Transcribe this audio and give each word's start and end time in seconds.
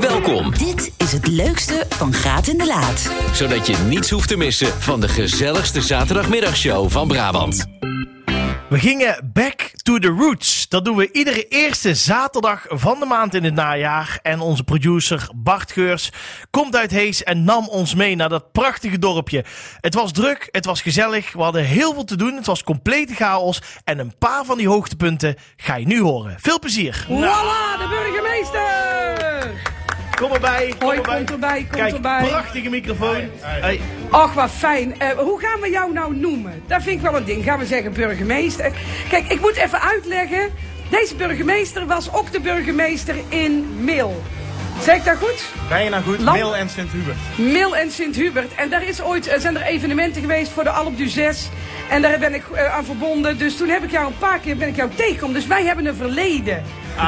Welkom, 0.00 0.54
Dit 0.58 0.92
is 0.96 1.12
het 1.12 1.26
leukste 1.26 1.86
van 1.88 2.12
Graat 2.12 2.46
in 2.46 2.58
de 2.58 2.66
Laat. 2.66 3.10
zodat 3.32 3.66
je 3.66 3.76
niets 3.76 4.10
hoeft 4.10 4.28
te 4.28 4.36
missen 4.36 4.82
van 4.82 5.00
de 5.00 5.08
gezelligste 5.08 5.82
zaterdagmiddagshow 5.82 6.90
van 6.90 7.08
Brabant. 7.08 7.66
We 8.68 8.78
gingen 8.78 9.30
back 9.32 9.70
to 9.76 9.98
the 9.98 10.08
roots. 10.08 10.68
Dat 10.68 10.84
doen 10.84 10.96
we 10.96 11.12
iedere 11.12 11.48
eerste 11.48 11.94
zaterdag 11.94 12.64
van 12.68 13.00
de 13.00 13.06
maand 13.06 13.34
in 13.34 13.44
het 13.44 13.54
najaar. 13.54 14.18
En 14.22 14.40
onze 14.40 14.64
producer 14.64 15.28
Bart 15.34 15.72
Geurs 15.72 16.10
komt 16.50 16.76
uit 16.76 16.90
Hees 16.90 17.22
en 17.22 17.44
nam 17.44 17.68
ons 17.68 17.94
mee 17.94 18.16
naar 18.16 18.28
dat 18.28 18.52
prachtige 18.52 18.98
dorpje. 18.98 19.44
Het 19.80 19.94
was 19.94 20.12
druk, 20.12 20.48
het 20.50 20.64
was 20.64 20.82
gezellig, 20.82 21.32
we 21.32 21.42
hadden 21.42 21.64
heel 21.64 21.92
veel 21.92 22.04
te 22.04 22.16
doen. 22.16 22.36
Het 22.36 22.46
was 22.46 22.62
complete 22.62 23.14
chaos. 23.14 23.62
En 23.84 23.98
een 23.98 24.14
paar 24.18 24.44
van 24.44 24.58
die 24.58 24.68
hoogtepunten 24.68 25.34
ga 25.56 25.74
je 25.74 25.86
nu 25.86 26.00
horen. 26.00 26.36
Veel 26.40 26.58
plezier. 26.58 27.04
Voilà, 27.08 27.78
de 27.78 27.86
burgemeester! 27.88 29.75
Kom 30.16 30.32
erbij, 30.32 30.74
kom 30.78 30.86
Hoi, 30.88 30.96
erbij. 30.96 31.16
komt 31.16 31.30
erbij, 31.30 31.56
komt 31.70 31.70
Kijk, 31.82 31.94
erbij. 31.94 32.22
prachtige 32.28 32.68
microfoon. 32.68 33.16
Hey. 33.40 33.80
Ach, 34.10 34.32
wat 34.32 34.50
fijn. 34.50 35.00
Eh, 35.00 35.08
hoe 35.18 35.40
gaan 35.40 35.60
we 35.60 35.70
jou 35.70 35.92
nou 35.92 36.16
noemen? 36.16 36.62
Dat 36.66 36.82
vind 36.82 36.96
ik 36.96 37.02
wel 37.10 37.16
een 37.16 37.24
ding. 37.24 37.44
Gaan 37.44 37.58
we 37.58 37.66
zeggen 37.66 37.92
burgemeester? 37.92 38.72
Kijk, 39.08 39.28
ik 39.28 39.40
moet 39.40 39.56
even 39.56 39.80
uitleggen. 39.80 40.50
Deze 40.90 41.14
burgemeester 41.14 41.86
was 41.86 42.12
ook 42.12 42.32
de 42.32 42.40
burgemeester 42.40 43.14
in 43.28 43.66
Mil. 43.84 44.22
Zeg 44.82 44.96
ik 44.96 45.04
dat 45.04 45.16
goed? 45.16 45.44
Bijna 45.68 46.00
goed, 46.00 46.20
Lam- 46.20 46.34
Mil 46.34 46.56
en 46.56 46.68
Sint-Hubert. 46.68 47.16
Mil 47.36 47.76
en 47.76 47.90
Sint-Hubert. 47.90 48.54
En 48.54 48.68
daar 48.70 48.82
is 48.84 49.02
ooit, 49.02 49.26
eh, 49.26 49.40
zijn 49.40 49.56
er 49.56 49.62
evenementen 49.62 50.20
geweest 50.20 50.50
voor 50.52 50.64
de 50.64 50.70
Alp 50.70 50.96
du 50.96 51.06
Zes. 51.08 51.48
En 51.90 52.02
daar 52.02 52.18
ben 52.18 52.34
ik 52.34 52.42
eh, 52.54 52.74
aan 52.74 52.84
verbonden. 52.84 53.38
Dus 53.38 53.56
toen 53.56 53.68
heb 53.68 53.82
ik 53.82 53.90
jou 53.90 54.06
een 54.06 54.18
paar 54.18 54.38
keer 54.38 54.56
ben 54.56 54.68
ik 54.68 54.76
jou 54.76 54.90
tegengekomen. 54.94 55.34
Dus 55.34 55.46
wij 55.46 55.64
hebben 55.64 55.86
een 55.86 55.94
verleden. 55.94 56.62
Ah. 56.96 57.04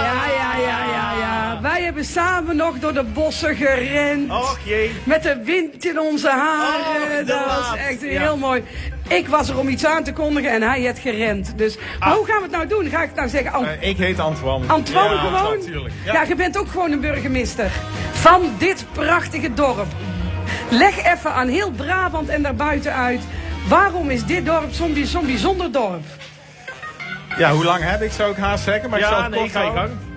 Ja, 0.00 0.12
ja, 0.36 0.56
ja, 0.66 0.78
ja, 0.92 1.12
ja. 1.20 1.39
Wij 1.62 1.82
hebben 1.82 2.04
samen 2.04 2.56
nog 2.56 2.78
door 2.78 2.92
de 2.92 3.02
bossen 3.04 3.56
gerend. 3.56 4.30
Och 4.30 4.58
jee. 4.64 4.90
Met 5.04 5.22
de 5.22 5.40
wind 5.44 5.84
in 5.86 6.00
onze 6.00 6.28
haren. 6.30 7.26
Dat 7.26 7.44
was 7.46 7.76
echt 7.76 8.00
Ja. 8.00 8.20
heel 8.20 8.36
mooi. 8.36 8.62
Ik 9.08 9.28
was 9.28 9.48
er 9.48 9.58
om 9.58 9.68
iets 9.68 9.86
aan 9.86 10.02
te 10.04 10.12
kondigen 10.12 10.50
en 10.50 10.62
hij 10.62 10.82
had 10.82 10.98
gerend. 10.98 11.58
Dus, 11.58 11.78
maar 11.98 12.12
hoe 12.14 12.26
gaan 12.26 12.36
we 12.36 12.42
het 12.42 12.50
nou 12.50 12.66
doen? 12.66 12.88
Ga 12.90 13.00
ik 13.02 13.06
het 13.08 13.16
nou 13.16 13.28
zeggen? 13.28 13.52
Ant- 13.52 13.66
Eh, 13.66 13.88
ik 13.88 13.96
heet 13.96 14.18
Antoine. 14.20 14.66
Antoine 14.66 15.14
ja, 15.14 15.20
gewoon? 15.20 15.58
Natuurlijk. 15.58 15.94
Ja. 16.04 16.12
Ja. 16.12 16.22
je 16.22 16.34
bent 16.34 16.58
ook 16.58 16.68
gewoon 16.68 16.92
een 16.92 17.00
burgemeester. 17.00 17.70
Van 18.12 18.42
dit 18.58 18.84
prachtige 18.92 19.54
dorp. 19.54 19.86
Leg 20.70 21.12
even 21.14 21.32
aan 21.32 21.48
heel 21.48 21.70
Brabant 21.70 22.28
en 22.28 22.42
daarbuiten 22.42 22.94
uit. 22.94 23.20
Waarom 23.68 24.10
is 24.10 24.24
dit 24.24 24.46
dorp 24.46 24.72
zo'n 24.72 24.92
bij- 24.94 25.06
zo'n 25.06 25.26
bijzonder 25.26 25.72
dorp? 25.72 26.04
ja, 27.38 27.52
hoe 27.52 27.64
lang 27.64 27.82
heb 27.82 28.02
ik, 28.02 28.12
zou 28.12 28.30
ik 28.30 28.36
haast 28.36 28.64
zeggen. 28.64 28.90
Maar 28.90 28.98
ik 28.98 29.04
zal 29.04 29.14
Ja, 29.16 29.22
het 29.22 29.30
nee, 29.30 29.40
kort 29.40 29.52
ga 29.52 29.60
je 29.60 29.66
houden. 29.70 29.98
gang. 30.02 30.09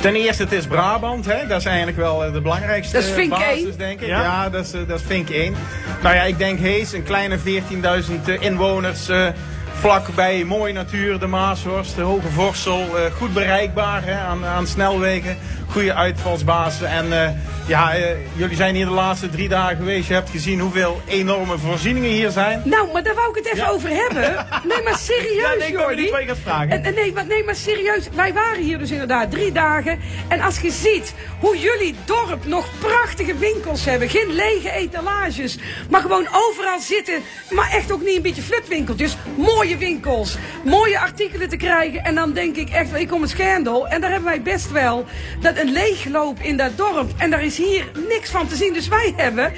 Ten 0.00 0.14
eerste, 0.14 0.42
het 0.42 0.52
is 0.52 0.66
Brabant. 0.66 1.26
Hè? 1.26 1.46
Dat 1.46 1.58
is 1.60 1.66
eigenlijk 1.66 1.96
wel 1.96 2.24
eh, 2.24 2.32
de 2.32 2.40
belangrijkste 2.40 2.92
Dat 2.96 3.04
is 3.04 3.10
Vink 3.12 3.30
basis, 3.30 3.76
denk 3.76 4.00
ik. 4.00 4.06
Ja. 4.06 4.22
Ja, 4.22 4.48
dat, 4.50 4.64
is, 4.64 4.72
eh, 4.72 4.80
dat 4.86 4.98
is 5.00 5.04
Vink 5.06 5.28
1. 5.30 5.54
Nou 6.02 6.14
ja, 6.14 6.22
ik 6.22 6.38
denk 6.38 6.58
Hees, 6.58 6.92
een 6.92 7.02
kleine 7.02 7.38
14.000 7.38 8.28
eh, 8.28 8.40
inwoners. 8.42 9.08
eh, 9.08 9.26
vlak 9.72 10.14
bij 10.14 10.44
mooie 10.44 10.72
natuur, 10.72 11.18
de 11.18 11.26
Maashorst, 11.26 11.96
de 11.96 12.02
Hoge 12.02 12.28
Vorsel. 12.28 12.80
eh, 12.98 13.12
goed 13.16 13.32
bereikbaar 13.32 14.04
hè, 14.04 14.18
aan, 14.18 14.44
aan 14.44 14.66
snelwegen. 14.66 15.36
Goede 15.74 15.94
uitvalsbasis. 15.94 16.82
En 16.82 17.12
eh, 17.24 17.28
ja, 17.66 17.94
eh, 17.94 18.02
jullie 18.36 18.56
zijn 18.56 18.74
hier 18.74 18.84
de 18.84 18.90
laatste 18.90 19.28
drie 19.30 19.48
dagen 19.48 19.76
geweest. 19.76 20.08
Je 20.08 20.14
hebt 20.14 20.30
gezien 20.30 20.60
hoeveel 20.60 21.00
enorme 21.06 21.58
voorzieningen 21.58 22.10
hier 22.10 22.30
zijn. 22.30 22.62
Nou, 22.64 22.92
maar 22.92 23.02
daar 23.02 23.14
wou 23.14 23.28
ik 23.30 23.36
het 23.36 23.46
even 23.46 23.58
Ja. 23.58 23.68
over 23.68 23.88
hebben. 23.88 24.46
Nee, 24.68 24.82
maar 24.82 24.98
serieus, 24.98 25.36
Ja, 25.42 25.54
nee, 25.58 25.68
ik 25.68 25.78
Jordi. 25.78 26.02
je 26.02 26.24
gaat 26.26 26.36
vragen. 26.42 26.70
En, 26.70 26.84
en 26.84 26.94
nee, 26.94 27.12
maar, 27.12 27.26
nee, 27.26 27.44
maar 27.44 27.54
serieus. 27.54 28.08
Wij 28.14 28.32
waren 28.32 28.62
hier 28.62 28.78
dus 28.78 28.90
inderdaad 28.90 29.30
drie 29.30 29.52
dagen. 29.52 29.98
En 30.28 30.40
als 30.40 30.60
je 30.60 30.70
ziet 30.70 31.14
hoe 31.40 31.58
jullie 31.58 31.94
dorp 32.04 32.46
nog 32.46 32.66
prachtige 32.80 33.34
winkels 33.38 33.84
hebben. 33.84 34.08
Geen 34.08 34.32
lege 34.32 34.70
etalages. 34.70 35.58
Maar 35.90 36.00
gewoon 36.00 36.28
overal 36.32 36.80
zitten. 36.80 37.22
Maar 37.50 37.70
echt 37.70 37.92
ook 37.92 38.02
niet 38.02 38.16
een 38.16 38.22
beetje 38.22 38.42
flutwinkeltjes. 38.42 39.16
Mooie 39.36 39.76
winkels. 39.76 40.36
Mooie 40.64 40.98
artikelen 40.98 41.48
te 41.48 41.56
krijgen. 41.56 42.04
En 42.04 42.14
dan 42.14 42.32
denk 42.32 42.56
ik 42.56 42.70
echt, 42.70 42.94
ik 42.94 43.08
kom 43.08 43.22
een 43.22 43.28
schendel. 43.28 43.88
En 43.88 44.00
daar 44.00 44.10
hebben 44.10 44.28
wij 44.28 44.42
best 44.42 44.70
wel 44.70 45.04
dat 45.40 45.56
een 45.66 45.72
leegloop 45.72 46.38
in 46.40 46.56
dat 46.56 46.76
dorp. 46.76 47.10
En 47.16 47.30
daar 47.30 47.42
is 47.42 47.56
hier 47.56 47.84
niks 48.08 48.30
van 48.30 48.46
te 48.46 48.56
zien. 48.56 48.72
Dus 48.72 48.88
wij 48.88 49.12
hebben, 49.16 49.52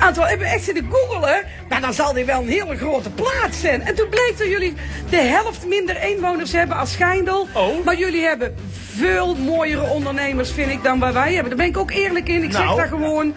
aantal 0.00 0.26
hebben 0.26 0.46
echt 0.46 0.64
zitten 0.64 0.88
googelen. 0.90 1.42
Maar 1.68 1.80
dan 1.80 1.94
zal 1.94 2.12
dit 2.12 2.26
wel 2.26 2.40
een 2.40 2.48
hele 2.48 2.76
grote 2.76 3.10
plaats 3.10 3.60
zijn. 3.60 3.82
En 3.82 3.94
toen 3.94 4.08
bleek 4.08 4.34
dat 4.38 4.46
jullie 4.48 4.74
de 5.10 5.16
helft 5.16 5.66
minder 5.66 6.02
inwoners 6.02 6.52
hebben 6.52 6.76
als 6.76 6.92
Schijndel. 6.92 7.48
Oh. 7.52 7.84
Maar 7.84 7.96
jullie 7.96 8.22
hebben 8.24 8.54
veel 8.96 9.34
mooiere 9.34 9.82
ondernemers, 9.82 10.52
vind 10.52 10.70
ik, 10.70 10.82
dan 10.82 10.98
waar 10.98 11.12
wij 11.12 11.32
hebben. 11.32 11.48
Daar 11.48 11.58
ben 11.58 11.66
ik 11.68 11.76
ook 11.78 11.90
eerlijk 11.90 12.28
in. 12.28 12.42
Ik 12.42 12.52
zeg 12.52 12.64
Nou. 12.64 12.76
dat 12.80 12.88
gewoon. 12.88 13.34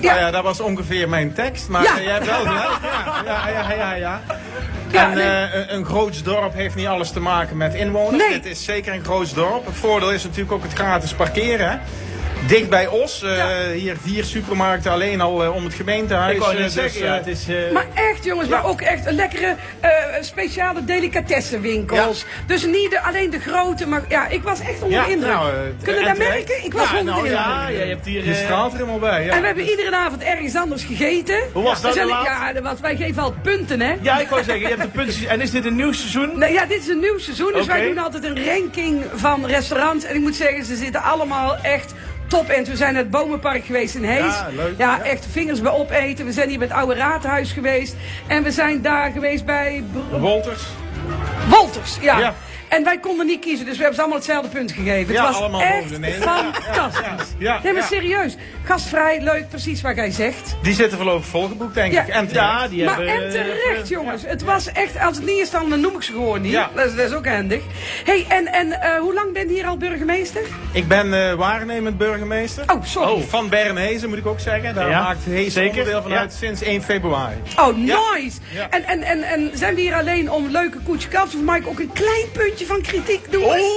Ja. 0.00 0.16
ja, 0.18 0.30
dat 0.30 0.42
was 0.42 0.60
ongeveer 0.60 1.08
mijn 1.08 1.32
tekst. 1.32 1.68
Maar 1.68 1.82
Ja. 1.82 2.00
jij 2.00 2.12
hebt 2.12 2.26
wel 2.26 2.40
gelijk. 2.40 2.68
Ja, 3.24 3.48
ja, 3.48 3.72
ja, 3.72 3.72
ja. 3.74 3.94
ja. 3.94 4.20
Ja, 4.92 5.10
en 5.10 5.16
nee. 5.16 5.26
eh, 5.26 5.54
een, 5.54 5.74
een 5.74 5.84
groots 5.84 6.22
dorp 6.22 6.54
heeft 6.54 6.74
niet 6.74 6.86
alles 6.86 7.10
te 7.10 7.20
maken 7.20 7.56
met 7.56 7.74
inwoners. 7.74 8.22
Nee. 8.22 8.40
Dit 8.40 8.46
is 8.46 8.64
zeker 8.64 8.94
een 8.94 9.04
groots 9.04 9.34
dorp. 9.34 9.66
Het 9.66 9.74
voordeel 9.74 10.12
is 10.12 10.22
natuurlijk 10.22 10.52
ook 10.52 10.62
het 10.62 10.72
gratis 10.72 11.14
parkeren. 11.14 11.80
Dicht 12.46 12.68
bij 12.68 12.86
Os. 12.86 13.22
eh, 13.22 13.36
Ja. 13.36 13.70
Hier 13.72 13.96
vier 14.02 14.24
supermarkten 14.24 14.90
alleen 14.92 15.20
al 15.20 15.42
eh, 15.44 15.54
om 15.54 15.64
het 15.64 15.74
gemeentehuis. 15.74 16.34
Ik 16.34 16.40
wou 16.40 16.56
eh, 16.56 16.62
dus, 16.62 16.72
zeggen, 16.72 17.04
ja, 17.04 17.14
het 17.14 17.26
is... 17.26 17.48
eh, 17.48 17.56
Maar 17.72 17.86
echt, 17.94 18.24
jongens, 18.24 18.48
maar 18.48 18.64
ook 18.64 18.80
echt 18.80 19.06
een 19.06 19.14
lekkere 19.14 19.56
eh, 19.80 19.90
speciale 20.20 20.84
delicatessenwinkels. 20.84 22.24
Dus 22.46 22.64
niet 22.66 22.90
de, 22.90 23.00
alleen 23.02 23.30
de 23.30 23.38
grote, 23.40 23.86
maar 23.86 24.02
ja, 24.08 24.28
ik 24.28 24.42
was 24.42 24.60
echt 24.60 24.82
onder 24.82 25.04
de 25.04 25.10
indruk. 25.10 25.32
nou, 25.32 25.48
eh, 25.52 25.54
Kunnen 25.82 26.02
en 26.02 26.08
dat 26.08 26.18
merken? 26.18 26.64
Ik 26.64 26.72
was 26.72 26.90
ja, 26.90 26.98
onder 26.98 27.14
de 27.14 27.20
nou, 27.20 27.26
indruk. 27.30 27.44
ja, 27.46 27.68
ja, 27.68 27.82
je 27.84 27.88
hebt 27.90 28.06
hier... 28.06 28.24
je 28.24 28.34
straalt 28.34 28.72
er 28.72 28.78
helemaal 28.78 28.98
bij. 28.98 29.24
Ja. 29.24 29.32
En 29.32 29.40
we 29.40 29.46
hebben 29.46 29.68
iedere 29.68 29.96
avond 29.96 30.22
ergens 30.22 30.54
anders 30.56 30.84
gegeten. 30.84 31.40
Hoe 31.52 31.62
was 31.62 31.80
dat 31.80 31.94
laat? 31.96 32.24
Ja, 32.54 32.62
want 32.62 32.80
wij 32.80 32.96
geven 32.96 33.22
al 33.22 33.34
punten, 33.42 33.80
hè? 33.80 33.94
Ja, 34.00 34.18
ik 34.20 34.28
wou 34.28 34.42
zeggen, 34.42 34.62
je 34.62 34.68
hebt 34.68 34.82
de 34.82 34.88
puntjes. 34.88 35.24
En 35.24 35.40
is 35.40 35.50
dit 35.50 35.64
een 35.64 35.76
nieuw 35.76 35.92
seizoen? 35.92 36.38
Nou 36.38 36.52
ja, 36.52 36.66
dit 36.66 36.80
is 36.80 36.88
een 36.88 37.00
nieuw 37.00 37.18
seizoen, 37.18 37.52
dus 37.52 37.66
wij 37.66 37.86
doen 37.86 37.98
altijd 37.98 38.24
een 38.24 38.44
ranking 38.46 39.04
van 39.14 39.46
restaurants. 39.46 40.04
En 40.04 40.14
ik 40.14 40.20
moet 40.20 40.34
zeggen, 40.36 40.64
ze 40.64 40.76
zitten 40.76 41.02
allemaal 41.02 41.56
echt 41.62 41.94
top. 42.32 42.48
En 42.48 42.64
we 42.64 42.76
zijn 42.76 42.92
naar 42.92 43.02
het 43.02 43.10
Bomenpark 43.10 43.64
geweest 43.64 43.94
in 43.94 44.04
Hees. 44.04 44.18
Ja, 44.18 44.48
leuk, 44.56 44.74
Ja, 44.78 44.96
ja. 44.96 45.02
echt 45.02 45.26
vingers 45.30 45.60
bij 45.60 45.72
opeten. 45.72 46.24
We 46.24 46.32
zijn 46.32 46.48
hier 46.48 46.58
bij 46.58 46.66
het 46.66 46.76
Oude 46.76 46.94
Raadhuis 46.94 47.52
geweest. 47.52 47.96
En 48.26 48.42
we 48.42 48.50
zijn 48.50 48.82
daar 48.82 49.10
geweest 49.10 49.44
bij 49.44 49.84
Br- 50.10 50.16
Wolters. 50.18 50.62
Wolters. 51.48 51.96
Ja. 52.00 52.18
Ja. 52.18 52.34
En 52.72 52.84
wij 52.84 52.98
konden 52.98 53.26
niet 53.26 53.40
kiezen, 53.40 53.64
dus 53.66 53.74
we 53.76 53.78
hebben 53.78 53.94
ze 53.94 54.00
allemaal 54.00 54.18
hetzelfde 54.18 54.48
punt 54.48 54.72
gegeven. 54.72 55.12
Ja, 55.14 55.20
het 55.24 55.32
was 55.32 55.40
allemaal 55.40 55.60
echt 55.62 55.84
fantastisch. 56.20 57.34
Ja, 57.38 57.60
nee, 57.62 57.72
maar 57.72 57.82
ja. 57.82 57.88
serieus. 57.88 58.36
Gastvrij, 58.64 59.20
leuk, 59.20 59.48
precies 59.48 59.80
wat 59.82 59.96
jij 59.96 60.10
zegt. 60.10 60.56
Die 60.62 60.74
zitten 60.74 60.96
voorlopig 60.98 61.26
volgeboekt, 61.26 61.74
denk 61.74 61.92
Ja. 61.92 62.02
ik. 62.02 62.08
En 62.08 62.26
terecht. 62.28 62.34
Ja, 62.46 62.68
die 62.68 62.84
Maar 62.84 62.96
hebben... 62.96 63.14
en 63.24 63.30
terecht, 63.30 63.82
eh, 63.82 63.88
jongens. 63.88 64.22
Het 64.26 64.42
was 64.42 64.72
echt, 64.72 64.98
als 65.00 65.16
het 65.16 65.26
niet 65.26 65.38
is, 65.38 65.50
dan 65.50 65.80
noem 65.80 65.94
ik 65.94 66.02
ze 66.02 66.12
gewoon 66.12 66.40
niet. 66.40 66.52
Ja. 66.52 66.70
Dat, 66.74 66.86
is, 66.86 66.94
dat 66.96 67.08
is 67.10 67.14
ook 67.14 67.26
handig. 67.26 67.62
hey, 68.04 68.24
en, 68.28 68.46
en 68.52 68.80
eh, 68.80 68.98
hoe 68.98 69.14
lang 69.14 69.32
ben 69.32 69.48
je 69.48 69.54
hier 69.54 69.66
al 69.66 69.76
burgemeester? 69.76 70.42
Ik 70.72 70.88
ben 70.88 71.28
eh, 71.28 71.34
waarnemend 71.34 71.98
burgemeester. 71.98 72.64
Oh, 72.72 72.84
sorry. 72.84 73.10
Oh. 73.12 73.22
Van 73.28 73.48
Bernhezen 73.48 74.08
moet 74.08 74.18
ik 74.18 74.26
ook 74.26 74.40
zeggen. 74.40 74.74
Daar 74.74 74.90
Ja, 74.90 75.02
maakt 75.02 75.24
Hees 75.24 75.52
zeker. 75.52 75.70
onderdeel 75.70 76.02
van 76.02 76.10
Ja. 76.10 76.18
uit 76.18 76.32
sinds 76.32 76.62
1 76.62 76.82
februari. 76.82 77.36
Oh, 77.58 77.76
nice. 77.76 78.38
Ja. 78.54 78.66
En, 78.70 78.84
en, 78.84 79.02
en, 79.02 79.22
en 79.22 79.50
zijn 79.54 79.74
we 79.74 79.80
hier 79.80 79.94
alleen 79.94 80.30
om 80.30 80.48
leuke 80.50 80.78
koetje 80.78 81.08
kaps? 81.08 81.34
Of 81.34 81.40
mag 81.42 81.56
ik 81.56 81.66
ook 81.66 81.78
een 81.78 81.92
klein 81.92 82.26
puntje 82.32 82.61
van 82.66 82.80
kritiek 82.82 83.32
doen? 83.32 83.60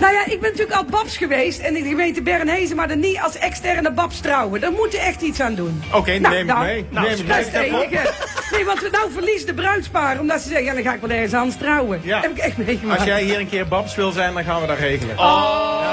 Nou 0.00 0.12
ja, 0.12 0.20
ik 0.26 0.40
ben 0.40 0.50
natuurlijk 0.50 0.76
al 0.76 0.84
babs 0.84 1.16
geweest. 1.16 1.60
En 1.60 1.76
in 1.76 1.82
de 1.82 1.88
gemeente 1.88 2.22
Bernhezen, 2.22 2.76
maar 2.76 2.88
dan 2.88 3.00
niet 3.00 3.20
als 3.20 3.36
externe 3.38 3.92
babs 3.92 4.20
trouwen. 4.20 4.60
Daar 4.60 4.72
moet 4.72 4.92
je 4.92 4.98
echt 4.98 5.20
iets 5.22 5.40
aan 5.40 5.54
doen. 5.54 5.82
Oké, 5.92 6.18
Nou, 6.18 6.34
neem 6.34 6.48
ik 6.48 6.54
nou, 6.54 6.64
mee. 6.64 6.86
nou, 6.90 7.06
neem 7.08 7.18
ik 7.18 7.28
Dat 7.28 7.38
is 7.38 7.50
mee. 7.50 7.72
het 7.72 7.82
enige. 7.90 8.12
Nee, 8.50 8.64
want 8.64 8.80
we 8.80 8.88
nou 8.92 9.12
verliezen 9.12 9.46
de 9.46 9.54
bruidspaar. 9.54 10.20
Omdat 10.20 10.40
ze 10.40 10.48
zeggen, 10.48 10.66
ja, 10.66 10.74
dan 10.74 10.82
ga 10.82 10.92
ik 10.94 11.00
wel 11.00 11.10
ergens 11.10 11.34
anders 11.34 11.56
trouwen. 11.56 12.00
Ja. 12.02 12.20
Heb 12.20 12.30
ik 12.30 12.38
echt 12.38 12.56
meegemaakt. 12.56 12.98
Als 12.98 13.08
jij 13.08 13.22
hier 13.22 13.38
een 13.38 13.48
keer 13.48 13.68
babs 13.68 13.94
wil 13.94 14.10
zijn, 14.10 14.34
dan 14.34 14.44
gaan 14.44 14.60
we 14.60 14.66
dat 14.66 14.78
regelen. 14.78 15.18
Oh, 15.18 15.78
Ja, 15.82 15.90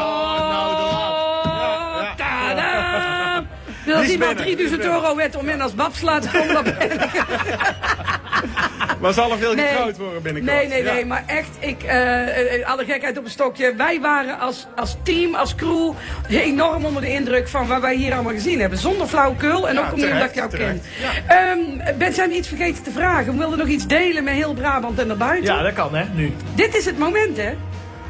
ja. 2.02 2.14
tada! 2.16 3.46
Wil 3.86 4.04
iemand 4.04 4.10
binnen, 4.10 4.36
3000 4.36 4.82
die 4.82 4.90
is 4.90 4.96
euro 4.96 5.16
werd 5.16 5.36
om 5.36 5.50
in 5.50 5.62
als 5.62 5.76
babs 5.76 6.00
te 6.00 6.06
laten 6.06 6.32
komen, 6.32 6.66
ik 6.92 7.00
Maar 9.04 9.14
zal 9.14 9.32
er 9.32 9.38
veel 9.38 9.54
Nee. 9.54 9.68
getrouwd 9.68 9.98
worden 9.98 10.22
binnenkort? 10.22 10.56
Nee, 10.58 10.68
nee, 10.68 10.84
Ja. 10.84 10.94
nee, 10.94 11.06
maar 11.06 11.24
echt, 11.26 11.50
ik, 11.60 11.84
eh, 11.84 12.60
eh, 12.60 12.68
alle 12.68 12.86
gekheid 12.86 13.18
op 13.18 13.24
een 13.24 13.30
stokje. 13.30 13.74
Wij 13.76 14.02
waren 14.02 14.40
als, 14.40 14.68
als 14.76 14.98
team, 15.04 15.36
als 15.36 15.56
crew, 15.56 15.94
enorm 16.30 16.86
onder 16.86 17.02
de 17.02 17.12
indruk 17.14 17.48
van 17.48 17.68
wat 17.68 17.82
wij 17.82 17.96
hier 17.96 18.14
allemaal 18.14 18.34
gezien 18.34 18.60
hebben. 18.60 18.78
Zonder 18.80 19.08
flauwekul 19.08 19.68
en 19.70 19.74
Ja, 19.76 19.80
ook 19.80 19.94
omdat 19.94 20.10
ik 20.10 20.14
terecht, 20.16 20.36
jou 20.36 20.50
ken. 20.50 20.82
Ehm, 21.28 21.98
ben, 21.98 22.14
zijn 22.14 22.30
we 22.30 22.36
iets 22.36 22.48
vergeten 22.48 22.84
te 22.84 22.92
vragen? 22.92 23.32
We 23.34 23.38
wilden 23.40 23.58
nog 23.58 23.68
iets 23.68 23.88
delen 23.88 24.24
met 24.24 24.34
heel 24.34 24.54
Brabant 24.54 25.00
en 25.00 25.08
daarbuiten. 25.08 25.54
Ja, 25.56 25.62
dat 25.62 25.74
kan 25.74 25.96
hè, 25.96 26.04
nu. 26.14 26.34
Dit 26.56 26.76
is 26.76 26.86
het 26.86 26.98
moment, 26.98 27.38
hè? 27.38 27.54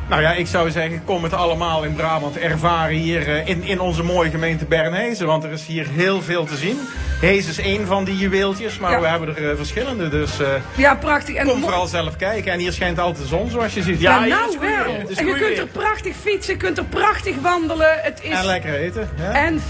Nou 0.09 0.21
ja, 0.21 0.31
ik 0.33 0.47
zou 0.47 0.71
zeggen, 0.71 1.01
kom 1.05 1.23
het 1.23 1.33
allemaal 1.33 1.83
in 1.83 1.93
Brabant 1.95 2.37
ervaren 2.37 2.95
hier 2.95 3.27
eh, 3.27 3.47
in, 3.47 3.63
in 3.63 3.79
onze 3.79 4.03
mooie 4.03 4.29
gemeente 4.29 4.65
Bernhezen. 4.65 5.27
Want 5.27 5.43
er 5.43 5.51
is 5.51 5.65
hier 5.65 5.87
heel 5.89 6.21
veel 6.21 6.45
te 6.45 6.55
zien. 6.55 6.79
Hees 7.21 7.47
is 7.47 7.57
één 7.59 7.85
van 7.87 8.03
die 8.03 8.17
juweeltjes, 8.17 8.79
maar 8.79 8.91
Ja. 8.91 8.99
we 8.99 9.07
hebben 9.07 9.35
er 9.35 9.49
eh, 9.49 9.55
verschillende. 9.57 10.09
Dus 10.09 10.39
eh, 10.39 10.47
Ja, 10.75 10.95
prachtig. 10.95 11.35
En 11.35 11.47
kom 11.47 11.61
vooral 11.61 11.87
zelf 11.87 12.15
kijken. 12.15 12.51
En 12.51 12.59
hier 12.59 12.71
schijnt 12.73 12.99
altijd 12.99 13.21
de 13.23 13.27
zon, 13.35 13.49
zoals 13.49 13.73
je 13.73 13.81
ziet. 13.81 13.99
Ja, 14.01 14.25
Ja, 14.25 14.35
nou 14.45 14.57
weer. 14.59 14.85
En 14.85 15.07
je 15.07 15.15
kunt 15.15 15.37
weer. 15.39 15.59
er 15.59 15.67
prachtig 15.67 16.15
fietsen, 16.21 16.53
je 16.53 16.59
kunt 16.59 16.77
er 16.77 16.85
prachtig 16.85 17.35
wandelen. 17.41 17.99
Het 18.01 18.19
is... 18.23 18.31
En 18.37 18.45
lekker 18.45 18.73
eten. 18.73 19.09
Ja? 19.17 19.31
En 19.31 19.61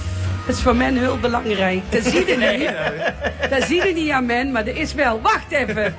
het 0.45 0.55
is 0.55 0.61
voor 0.61 0.75
men 0.75 0.97
heel 0.97 1.17
belangrijk. 1.19 1.81
Dat 1.89 2.03
zie 2.03 2.27
je 2.27 2.37
niet. 2.37 2.69
Dat 3.49 3.63
zie 3.67 3.85
je 3.87 3.93
niet 3.93 4.09
aan 4.11 4.25
men, 4.25 4.51
maar 4.51 4.65
dat 4.65 4.75
is 4.75 4.93
wel. 4.93 5.21
Wacht 5.21 5.51
even. 5.51 5.95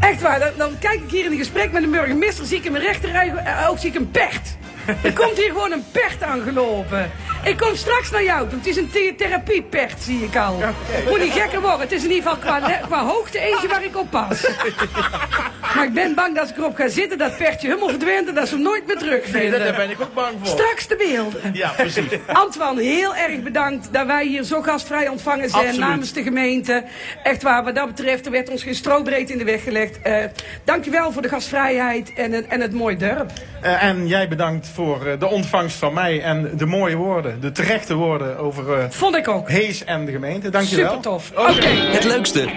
Echt 0.00 0.20
waar, 0.22 0.38
dan, 0.38 0.50
dan 0.56 0.78
kijk 0.78 1.00
ik 1.00 1.10
hier 1.10 1.24
in 1.24 1.30
een 1.32 1.38
gesprek 1.38 1.72
met 1.72 1.82
de 1.82 1.88
burgemeester, 1.88 2.44
zie 2.46 2.56
ik 2.58 2.64
in 2.64 2.72
mijn 2.72 2.84
rechteroog 2.84 3.78
zie 3.78 3.88
ik 3.90 3.94
een 3.96 4.10
pert. 4.10 4.56
Er 5.02 5.12
komt 5.12 5.36
hier 5.36 5.48
gewoon 5.48 5.72
een 5.72 5.84
pert 5.92 6.22
aangelopen. 6.22 7.10
Ik 7.44 7.56
kom 7.56 7.76
straks 7.76 8.10
naar 8.10 8.22
jou 8.24 8.48
toe. 8.48 8.58
Het 8.58 8.66
is 8.66 8.76
een 8.76 8.90
the- 8.90 9.14
therapiepert, 9.16 10.02
zie 10.02 10.22
ik 10.24 10.36
al. 10.36 10.62
Moet 11.08 11.20
niet 11.20 11.32
gekker 11.32 11.60
worden. 11.60 11.80
Het 11.80 11.92
is 11.92 12.04
in 12.04 12.10
ieder 12.12 12.30
geval 12.30 12.36
qua, 12.60 12.70
qua 12.86 13.04
hoogte 13.04 13.38
eentje 13.38 13.68
waar 13.68 13.84
ik 13.84 13.96
op 13.96 14.10
pas. 14.10 14.46
Maar 15.74 15.84
ik 15.84 15.92
ben 15.92 16.14
bang 16.14 16.28
dat 16.34 16.40
als 16.42 16.50
ik 16.50 16.56
erop 16.56 16.76
ga 16.76 16.88
zitten, 16.88 17.18
dat 17.18 17.36
pertje 17.36 17.66
helemaal 17.68 17.88
verdwijnt 17.88 18.28
en 18.28 18.34
dat 18.34 18.48
ze 18.48 18.54
hem 18.54 18.62
nooit 18.62 18.86
meer 18.86 18.96
Nee, 18.96 19.04
terugvinden. 19.04 19.58
daar 19.58 19.76
ben 19.76 19.90
ik 19.90 20.00
ook 20.00 20.14
bang 20.14 20.34
voor. 20.38 20.46
Straks 20.58 20.88
de 20.88 20.96
beelden. 20.96 21.50
Ja, 21.52 21.68
precies. 21.68 22.04
Antoine, 22.26 22.82
heel 22.82 23.14
erg 23.16 23.42
bedankt 23.42 23.88
dat 23.92 24.06
wij 24.06 24.26
hier 24.26 24.42
zo 24.42 24.62
gastvrij 24.62 25.08
ontvangen 25.08 25.50
zijn 25.50 25.62
Absoluut. 25.66 25.88
namens 25.88 26.12
de 26.12 26.22
gemeente. 26.22 26.84
Echt 27.22 27.42
waar, 27.42 27.64
wat 27.64 27.74
dat 27.74 27.86
betreft, 27.86 28.26
er 28.26 28.32
werd 28.32 28.50
ons 28.50 28.62
geen 28.62 28.74
strobreed 28.74 29.30
in 29.30 29.38
de 29.38 29.44
weg 29.44 29.62
gelegd. 29.62 30.02
Eh 30.02 30.24
dankjewel 30.64 31.12
voor 31.12 31.22
de 31.22 31.28
gastvrijheid 31.28 32.12
en, 32.16 32.32
het- 32.32 32.46
en 32.46 32.60
het 32.60 32.72
mooie 32.72 32.96
dorp. 32.96 33.30
Eh, 33.60 33.82
en 33.82 34.06
jij 34.08 34.28
bedankt 34.28 34.68
voor 34.74 35.06
eh, 35.06 35.18
de 35.20 35.26
ontvangst 35.26 35.76
van 35.76 35.94
mij 35.94 36.22
en 36.22 36.50
de 36.56 36.66
mooie 36.66 36.96
woorden, 36.96 37.40
de 37.40 37.52
terechte 37.52 37.94
woorden 37.94 38.38
over 38.38 38.78
eh, 38.78 38.84
Vond 38.90 39.16
ik 39.16 39.28
ook. 39.28 39.48
Hees 39.50 39.84
en 39.84 40.04
de 40.04 40.12
gemeente. 40.12 40.48
Dankjewel. 40.50 40.86
Super 40.86 41.02
tof. 41.02 41.30
Oké. 41.36 41.66
Het 41.68 42.04
leukste, 42.04 42.48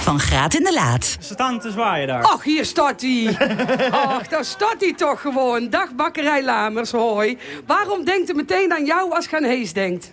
Van 0.00 0.18
Graat 0.20 0.54
in 0.54 0.64
de 0.64 0.72
Laat. 0.72 1.04
Ze 1.20 1.32
staan 1.32 1.60
te 1.60 1.70
zwaaien 1.70 2.06
daar. 2.06 2.32
Hier 2.44 2.64
staat 2.64 3.00
hij. 3.00 3.36
Ach, 3.90 4.28
daar 4.28 4.44
staat 4.44 4.76
hij 4.78 4.94
toch 4.94 5.20
gewoon. 5.20 5.70
Dag 5.70 5.94
Bakkerij 5.94 6.44
Lamers, 6.44 6.90
hoi. 6.90 7.38
Waarom 7.66 8.04
denkt 8.04 8.30
u 8.30 8.34
meteen 8.34 8.72
aan 8.72 8.84
jou 8.84 9.12
als 9.12 9.24
je 9.28 9.36
aan 9.36 9.42
Hees 9.44 9.72
denkt? 9.72 10.12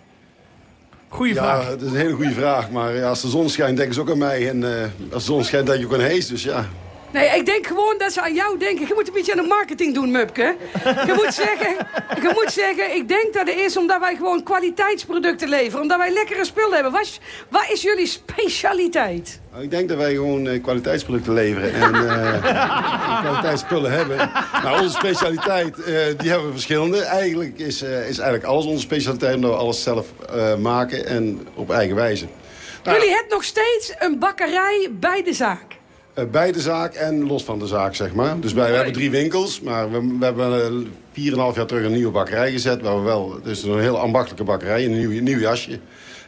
Goeie 1.07 1.33
Ja, 1.33 1.41
vraag. 1.43 1.67
het 1.69 1.81
is 1.81 1.91
een 1.91 1.95
hele 1.97 2.13
goede 2.13 2.31
vraag. 2.33 2.69
Maar 2.69 2.95
ja, 2.95 3.09
als 3.09 3.21
de 3.21 3.27
zon 3.29 3.49
schijnt, 3.49 3.77
denken 3.77 3.95
ze 3.95 4.01
ook 4.01 4.09
aan 4.11 4.17
mij. 4.17 4.49
En 4.49 4.73
eh, 4.81 4.87
als 5.13 5.25
de 5.25 5.31
zon 5.31 5.43
schijnt, 5.43 5.67
denk 5.67 5.79
je 5.79 5.85
ook 5.85 5.93
aan 5.93 5.99
Hees. 5.99 6.27
Dus 6.27 6.43
ja, 6.43 6.65
Nee, 7.11 7.37
ik 7.37 7.45
denk 7.45 7.67
gewoon 7.67 7.95
dat 7.97 8.11
ze 8.13 8.21
aan 8.21 8.33
jou 8.33 8.57
denken. 8.57 8.87
Je 8.87 8.93
moet 8.93 9.07
een 9.07 9.13
beetje 9.13 9.31
aan 9.31 9.41
de 9.41 9.47
marketing 9.47 9.93
doen, 9.93 10.11
Mupke. 10.11 10.55
Je 10.83 11.13
moet 11.15 11.33
zeggen, 11.33 11.75
je 12.21 12.31
moet 12.33 12.51
zeggen 12.51 12.95
ik 12.95 13.07
denk 13.07 13.33
dat 13.33 13.47
het 13.47 13.57
is 13.57 13.77
omdat 13.77 13.99
wij 13.99 14.15
gewoon 14.15 14.43
kwaliteitsproducten 14.43 15.49
leveren. 15.49 15.81
Omdat 15.81 15.97
wij 15.97 16.11
lekkere 16.11 16.45
spullen 16.45 16.73
hebben. 16.73 16.91
Wat 16.91 17.01
is, 17.01 17.19
wat 17.49 17.65
is 17.71 17.81
jullie 17.81 18.07
specialiteit? 18.07 19.39
Nou, 19.51 19.63
ik 19.63 19.71
denk 19.71 19.89
dat 19.89 19.97
wij 19.97 20.13
gewoon 20.13 20.47
eh, 20.47 20.61
kwaliteitsproducten 20.63 21.33
leveren. 21.33 21.73
En 21.73 21.95
eh, 21.95 23.21
kwaliteitsspullen 23.23 23.91
hebben. 23.91 24.31
Nou, 24.63 24.81
onze 24.81 24.97
specialiteit, 24.97 25.83
eh, 25.83 25.93
die 26.17 26.29
hebben 26.29 26.45
we 26.47 26.51
verschillende. 26.51 27.01
Eigenlijk 27.01 27.59
is, 27.59 27.81
eh, 27.81 28.09
is 28.09 28.17
eigenlijk 28.17 28.43
alles 28.43 28.65
onze 28.65 28.81
specialiteit. 28.81 29.35
Omdat 29.35 29.51
we 29.51 29.57
alles 29.57 29.83
zelf 29.83 30.07
eh, 30.29 30.55
maken 30.55 31.05
en 31.05 31.47
op 31.55 31.71
eigen 31.71 31.95
wijze. 31.95 32.27
Nou, 32.83 32.97
Jullie 32.97 33.13
hebben 33.13 33.31
nog 33.33 33.43
steeds 33.43 33.93
een 33.99 34.19
bakkerij 34.19 34.87
bij 34.91 35.23
de 35.23 35.33
zaak. 35.33 35.77
Eh, 36.19 36.29
bij 36.31 36.51
de 36.51 36.61
zaak 36.61 36.93
en 36.93 37.27
los 37.27 37.43
van 37.43 37.59
de 37.59 37.67
zaak, 37.67 37.95
zeg 37.95 38.13
maar. 38.13 38.39
Dus 38.39 38.53
wij, 38.53 38.69
we 38.69 38.75
hebben 38.75 38.93
drie 38.93 39.11
winkels. 39.11 39.61
Maar 39.61 39.91
we, 39.91 40.17
we 40.19 40.25
hebben 40.25 40.63
eh, 40.63 40.71
vier 41.11 41.27
en 41.27 41.33
een 41.33 41.43
half 41.43 41.55
jaar 41.55 41.65
terug 41.65 41.85
een 41.85 41.91
nieuwe 41.91 42.11
bakkerij 42.11 42.51
gezet. 42.51 42.81
Waar 42.81 42.95
we 42.95 43.01
wel, 43.01 43.39
is 43.45 43.63
een 43.63 43.79
heel 43.79 43.99
ambachtelijke 43.99 44.43
bakkerij, 44.43 44.85
een 44.85 44.97
nieuw, 44.97 45.21
nieuw 45.21 45.39
jasje. 45.39 45.79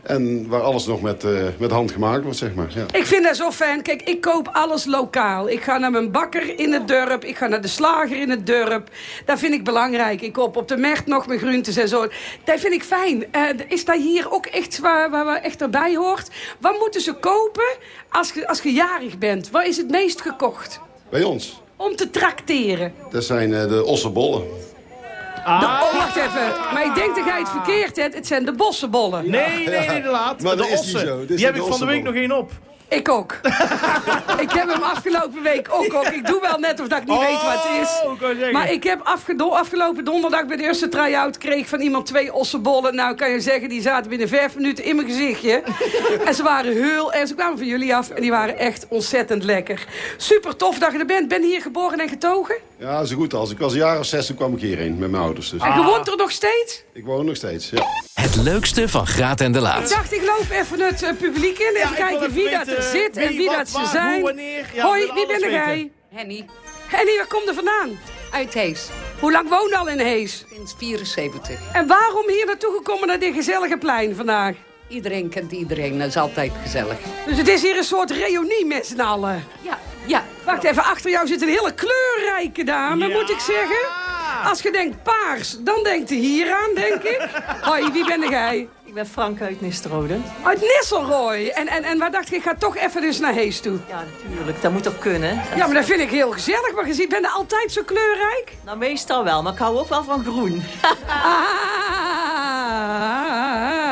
En 0.02 0.48
waar 0.48 0.62
alles 0.62 0.86
nog 0.86 1.02
met, 1.02 1.24
eh, 1.24 1.44
met 1.60 1.72
hand 1.72 1.92
gemaakt 1.92 2.24
wordt, 2.24 2.38
zeg 2.38 2.54
maar. 2.54 2.68
Ja. 2.76 2.86
Ik 2.92 3.06
vind 3.06 3.24
dat 3.24 3.36
zo 3.36 3.52
fijn. 3.52 3.82
Kijk, 3.82 4.02
ik 4.02 4.22
koop 4.22 4.48
alles 4.52 4.86
lokaal. 4.86 5.50
Ik 5.50 5.62
ga 5.64 5.78
naar 5.78 5.92
mijn 5.92 6.12
bakker 6.12 6.60
in 6.60 6.74
het 6.74 6.88
dorp. 6.88 7.26
Ik 7.26 7.38
ga 7.38 7.48
naar 7.48 7.62
de 7.62 7.68
slager 7.68 8.22
in 8.22 8.30
het 8.30 8.48
dorp. 8.48 8.90
Dat 9.26 9.40
vind 9.40 9.54
ik 9.54 9.64
belangrijk. 9.64 10.22
Ik 10.22 10.34
koop 10.34 10.58
op 10.58 10.68
de 10.68 10.78
markt 10.78 11.06
nog 11.06 11.28
mijn 11.28 11.40
groentes 11.40 11.78
en 11.78 11.88
zo. 11.88 12.08
Dat 12.44 12.60
vind 12.60 12.74
ik 12.74 12.84
fijn. 12.84 13.26
Eh, 13.32 13.42
is 13.68 13.86
dat 13.86 13.96
hier 13.96 14.32
ook 14.32 14.46
echt 14.46 14.80
waar, 14.80 15.10
waar, 15.10 15.26
waar 15.26 15.42
echt 15.42 15.62
erbij 15.62 15.96
hoort? 15.96 16.30
Wat 16.60 16.80
moeten 16.80 17.02
ze 17.02 17.14
kopen 17.14 17.70
als 18.10 18.32
je, 18.34 18.48
als 18.48 18.62
je 18.62 18.72
jarig 18.74 19.18
bent? 19.18 19.50
Wat 19.50 19.66
is 19.66 19.78
het 19.78 19.90
meest 19.92 20.22
gekocht? 20.22 20.80
Bij 21.10 21.24
ons, 21.24 21.62
Om 21.76 21.96
te 21.96 22.10
trakteren. 22.10 22.94
dat 23.12 23.24
zijn 23.24 23.54
eh, 23.54 23.68
de 23.68 23.86
ossenbollen. 23.86 24.44
De, 25.46 25.66
oh, 25.66 25.94
wacht 25.94 26.16
even. 26.16 26.74
Maar 26.74 26.86
ik 26.86 26.96
denk 26.96 27.16
dat 27.16 27.26
jij 27.26 27.40
het 27.40 27.50
verkeerd 27.50 27.96
hebt. 27.96 28.16
Het 28.16 28.28
zijn 28.28 28.46
de 28.46 28.54
bossenbollen. 28.54 29.30
Nee, 29.30 29.68
nee, 29.68 29.88
nee, 29.88 30.02
de 30.02 30.10
laat. 30.10 30.42
Maar 30.42 30.52
de 30.52 30.58
dat 30.58 30.70
is 30.70 30.86
niet 30.86 30.96
ossen. 30.96 31.00
zo. 31.08 31.26
Die 31.26 31.46
heb 31.46 31.56
ik 31.56 31.64
van 31.64 31.80
de 31.80 31.86
week 31.86 32.04
nog 32.04 32.14
één 32.14 32.32
op. 32.38 32.52
Ik 32.92 33.10
ook. 33.10 33.40
ik 34.46 34.52
heb 34.52 34.74
hem 34.74 34.84
afgelopen 34.84 35.44
week 35.44 35.68
ook 35.72 35.94
ook. 35.94 36.08
Ik 36.08 36.28
doe 36.28 36.42
wel 36.42 36.58
net 36.58 36.80
of 36.80 36.88
dat 36.88 37.02
ik 37.02 37.08
niet 37.08 37.20
weet 37.20 37.42
wat 37.42 37.64
het 37.64 37.82
is. 37.82 38.02
Oh. 38.04 38.52
Maar 38.52 38.72
ik 38.72 38.84
heb 38.84 39.02
afgelopen 39.52 40.06
donderdag 40.06 40.46
bij 40.46 40.58
de 40.58 40.64
eerste 40.64 40.90
try-out... 40.90 41.38
kreeg 41.38 41.68
van 41.68 41.80
iemand 41.80 42.06
twee 42.06 42.34
ossenbollen. 42.34 42.96
Nou, 42.96 43.16
kan 43.16 43.30
je 43.30 43.40
zeggen, 43.40 43.70
die 43.70 43.82
zaten 43.82 44.10
binnen 44.10 44.28
vijf 44.28 44.56
minuten 44.56 44.84
in 44.84 44.96
mijn 44.96 45.08
gezichtje. 45.08 45.64
en 46.26 46.34
ze 46.36 46.44
waren 46.44 46.74
heel... 46.74 47.14
En 47.14 47.28
ze 47.28 47.36
kwamen 47.36 47.58
van 47.58 47.68
jullie 47.68 47.96
af 47.96 48.10
en 48.10 48.22
die 48.22 48.32
waren 48.32 48.58
echt 48.58 48.86
ontzettend 48.90 49.44
lekker. 49.44 49.86
Super 50.18 50.56
tof 50.56 50.80
dat 50.80 50.92
je 50.92 50.98
er 50.98 51.06
bent. 51.06 51.28
Ben 51.28 51.42
je 51.42 51.48
hier 51.48 51.62
geboren 51.62 52.00
en 52.00 52.10
getogen? 52.10 52.56
Ja, 52.78 53.06
zo 53.06 53.16
goed 53.16 53.34
als. 53.34 53.52
Ik 53.52 53.58
was 53.60 53.72
een 53.72 53.80
jaar 53.80 54.00
of 54.00 54.06
zes, 54.06 54.26
toen 54.26 54.36
kwam 54.36 54.54
ik 54.54 54.62
hierheen 54.62 54.98
met 54.98 55.12
mijn 55.12 55.24
ouders. 55.24 55.50
Dus 55.50 55.62
En 55.62 55.74
je 55.74 55.84
woont 55.84 56.08
er 56.08 56.18
nog 56.18 56.32
steeds? 56.32 56.84
ik 56.94 57.06
woon 57.06 57.26
nog 57.26 57.36
steeds, 57.36 57.70
ja. 57.70 57.84
Het 58.22 58.36
leukste 58.36 58.90
van 58.90 59.08
Graat 59.08 59.42
en 59.42 59.52
de 59.52 59.58
Ik 59.58 59.64
Laat. 59.64 59.90
dacht, 59.90 60.14
ik 60.14 60.22
loop 60.26 60.46
even 60.52 60.80
het 60.80 61.04
eh, 61.04 61.10
publiek 61.18 61.58
in. 61.60 61.76
Even 61.76 61.90
ik 61.90 61.96
kijken 61.96 62.32
wie 62.34 62.50
dat 62.50 62.68
er 62.68 62.82
zit 62.84 63.18
en 63.18 63.28
wie, 63.28 63.48
wat, 63.48 63.58
dat 63.58 63.68
ze 63.70 63.78
waar, 63.78 63.86
zijn. 63.88 64.14
hoe, 64.14 64.24
wanneer. 64.24 64.66
Ja, 64.74 64.82
we 64.82 64.82
Hoi, 64.82 65.12
wie 65.14 65.28
ben 65.28 65.40
jij? 65.52 65.92
Henny 66.14 66.46
Henny, 66.88 67.18
waar 67.18 67.28
komt 67.28 67.48
er 67.48 67.54
vandaan? 67.54 68.00
uit 68.32 68.54
Hees, 68.54 68.88
Hoe 69.20 69.32
lang 69.32 69.50
woon 69.50 69.68
je 69.70 69.78
al 69.78 69.88
in 69.88 70.00
Hees? 70.00 70.46
sinds 70.56 70.74
74. 70.78 71.60
En 71.74 71.88
waarom 71.88 72.30
hier 72.30 72.46
naartoe 72.46 72.74
gekomen 72.76 73.08
naar 73.08 73.20
dit 73.20 73.34
gezellige 73.34 73.78
plein 73.78 74.16
vandaag? 74.16 74.56
Iedereen 74.88 75.30
kent 75.30 75.52
iedereen, 75.52 75.98
dat 76.00 76.08
is 76.08 76.18
altijd 76.18 76.52
gezellig. 76.64 76.98
Dus 77.28 77.38
het 77.38 77.48
is 77.48 77.62
hier 77.62 77.78
een 77.78 77.84
soort 77.84 78.12
reunie 78.12 78.66
met 78.66 78.86
z'n 78.88 79.00
allen. 79.00 79.44
Ja, 79.62 79.80
ja. 80.06 80.24
Wacht 80.46 80.64
even, 80.64 80.84
achter 80.84 81.12
jou 81.12 81.28
zit 81.28 81.42
een 81.42 81.48
hele 81.48 81.74
kleurrijke 81.74 82.64
dame, 82.64 83.08
Ja. 83.08 83.14
moet 83.20 83.30
ik 83.30 83.40
zeggen. 83.40 83.88
Als 84.44 84.62
je 84.62 84.72
denkt 84.72 85.04
paars, 85.04 85.58
dan 85.60 85.84
denkt 85.84 86.10
hij 86.10 86.18
hier 86.18 86.52
aan, 86.54 86.76
denk 86.76 87.04
ik. 87.04 87.30
Hoi, 87.70 87.92
wie 87.92 88.06
ben 88.06 88.30
jij? 88.30 88.68
Ik 88.84 88.94
ben 88.94 89.08
Frank 89.08 89.42
uit 89.42 89.62
Nisterode. 89.62 90.18
Uit 90.44 90.62
Nisselrooy. 90.62 91.48
En, 91.48 91.68
en, 91.68 91.84
en 91.84 91.98
waar 91.98 92.12
dacht 92.12 92.30
je, 92.30 92.36
ik 92.36 92.42
ga 92.42 92.56
toch 92.56 92.78
even 92.78 93.02
dus 93.02 93.20
naar 93.20 93.34
Hees 93.34 93.60
toe. 93.60 93.78
Ja, 93.88 94.04
natuurlijk. 94.24 94.62
Dat 94.62 94.72
moet 94.72 94.84
toch 94.84 95.00
kunnen? 95.00 95.42
Ja, 95.56 95.66
maar 95.66 95.76
dat 95.76 95.86
vind 95.86 96.00
ik 96.00 96.10
heel 96.10 96.32
gezellig. 96.32 96.74
Maar 96.76 96.88
je 96.88 96.94
ziet, 96.94 97.10
ben 97.10 97.22
je 97.22 97.30
altijd 97.30 97.72
zo 97.72 97.82
kleurrijk? 97.84 98.54
Nou, 98.66 98.78
meestal 98.78 99.24
wel, 99.24 99.42
maar 99.44 99.54
ik 99.54 99.60
hou 99.60 99.78
ook 99.78 99.90
wel 99.90 100.04
van 100.04 100.24
groen. 100.24 100.64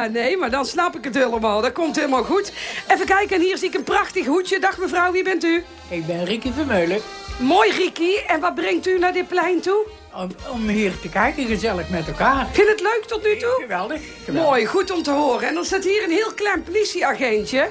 Ah, 0.01 0.10
nee, 0.12 0.38
maar 0.38 0.50
dan 0.50 0.65
snap 0.65 0.96
ik 0.96 1.03
het 1.03 1.15
helemaal. 1.15 1.62
Dat 1.62 1.72
komt 1.74 1.96
helemaal 1.96 2.24
goed. 2.24 2.51
Even 2.88 3.06
kijken, 3.06 3.36
en 3.36 3.41
hier 3.41 3.58
zie 3.58 3.68
ik 3.68 3.74
een 3.74 3.84
prachtig 3.84 4.25
hoedje. 4.25 4.60
Dag 4.60 4.77
mevrouw, 4.77 5.12
wie 5.12 5.24
bent 5.24 5.44
u? 5.44 5.63
Ik 5.89 6.06
ben 6.06 6.25
Ricky 6.25 6.51
Vermeulen. 6.51 7.01
Mooi, 7.38 7.72
Riki. 7.72 8.15
En 8.18 8.39
wat 8.39 8.56
brengt 8.56 8.88
u 8.88 9.00
naar 9.00 9.13
dit 9.13 9.27
plein 9.27 9.62
toe? 9.62 9.86
Om, 10.16 10.30
om 10.51 10.68
hier 10.68 11.00
te 11.00 11.10
kijken, 11.10 11.46
gezellig 11.46 11.89
met 11.89 12.08
elkaar. 12.08 12.46
Vind 12.51 12.68
je 12.68 12.72
het 12.72 12.82
leuk 12.82 13.04
tot 13.08 13.24
nu 13.24 13.38
toe? 13.38 13.58
Geweldig. 13.62 14.01
geweldig. 14.24 14.50
Mooi, 14.50 14.66
goed 14.66 14.92
om 14.92 15.04
te 15.04 15.12
horen. 15.12 15.48
En 15.48 15.54
dan 15.54 15.66
staat 15.66 15.84
hier 15.84 16.04
een 16.04 16.12
heel 16.12 16.34
klein 16.34 16.63
politieagentje. 16.63 17.70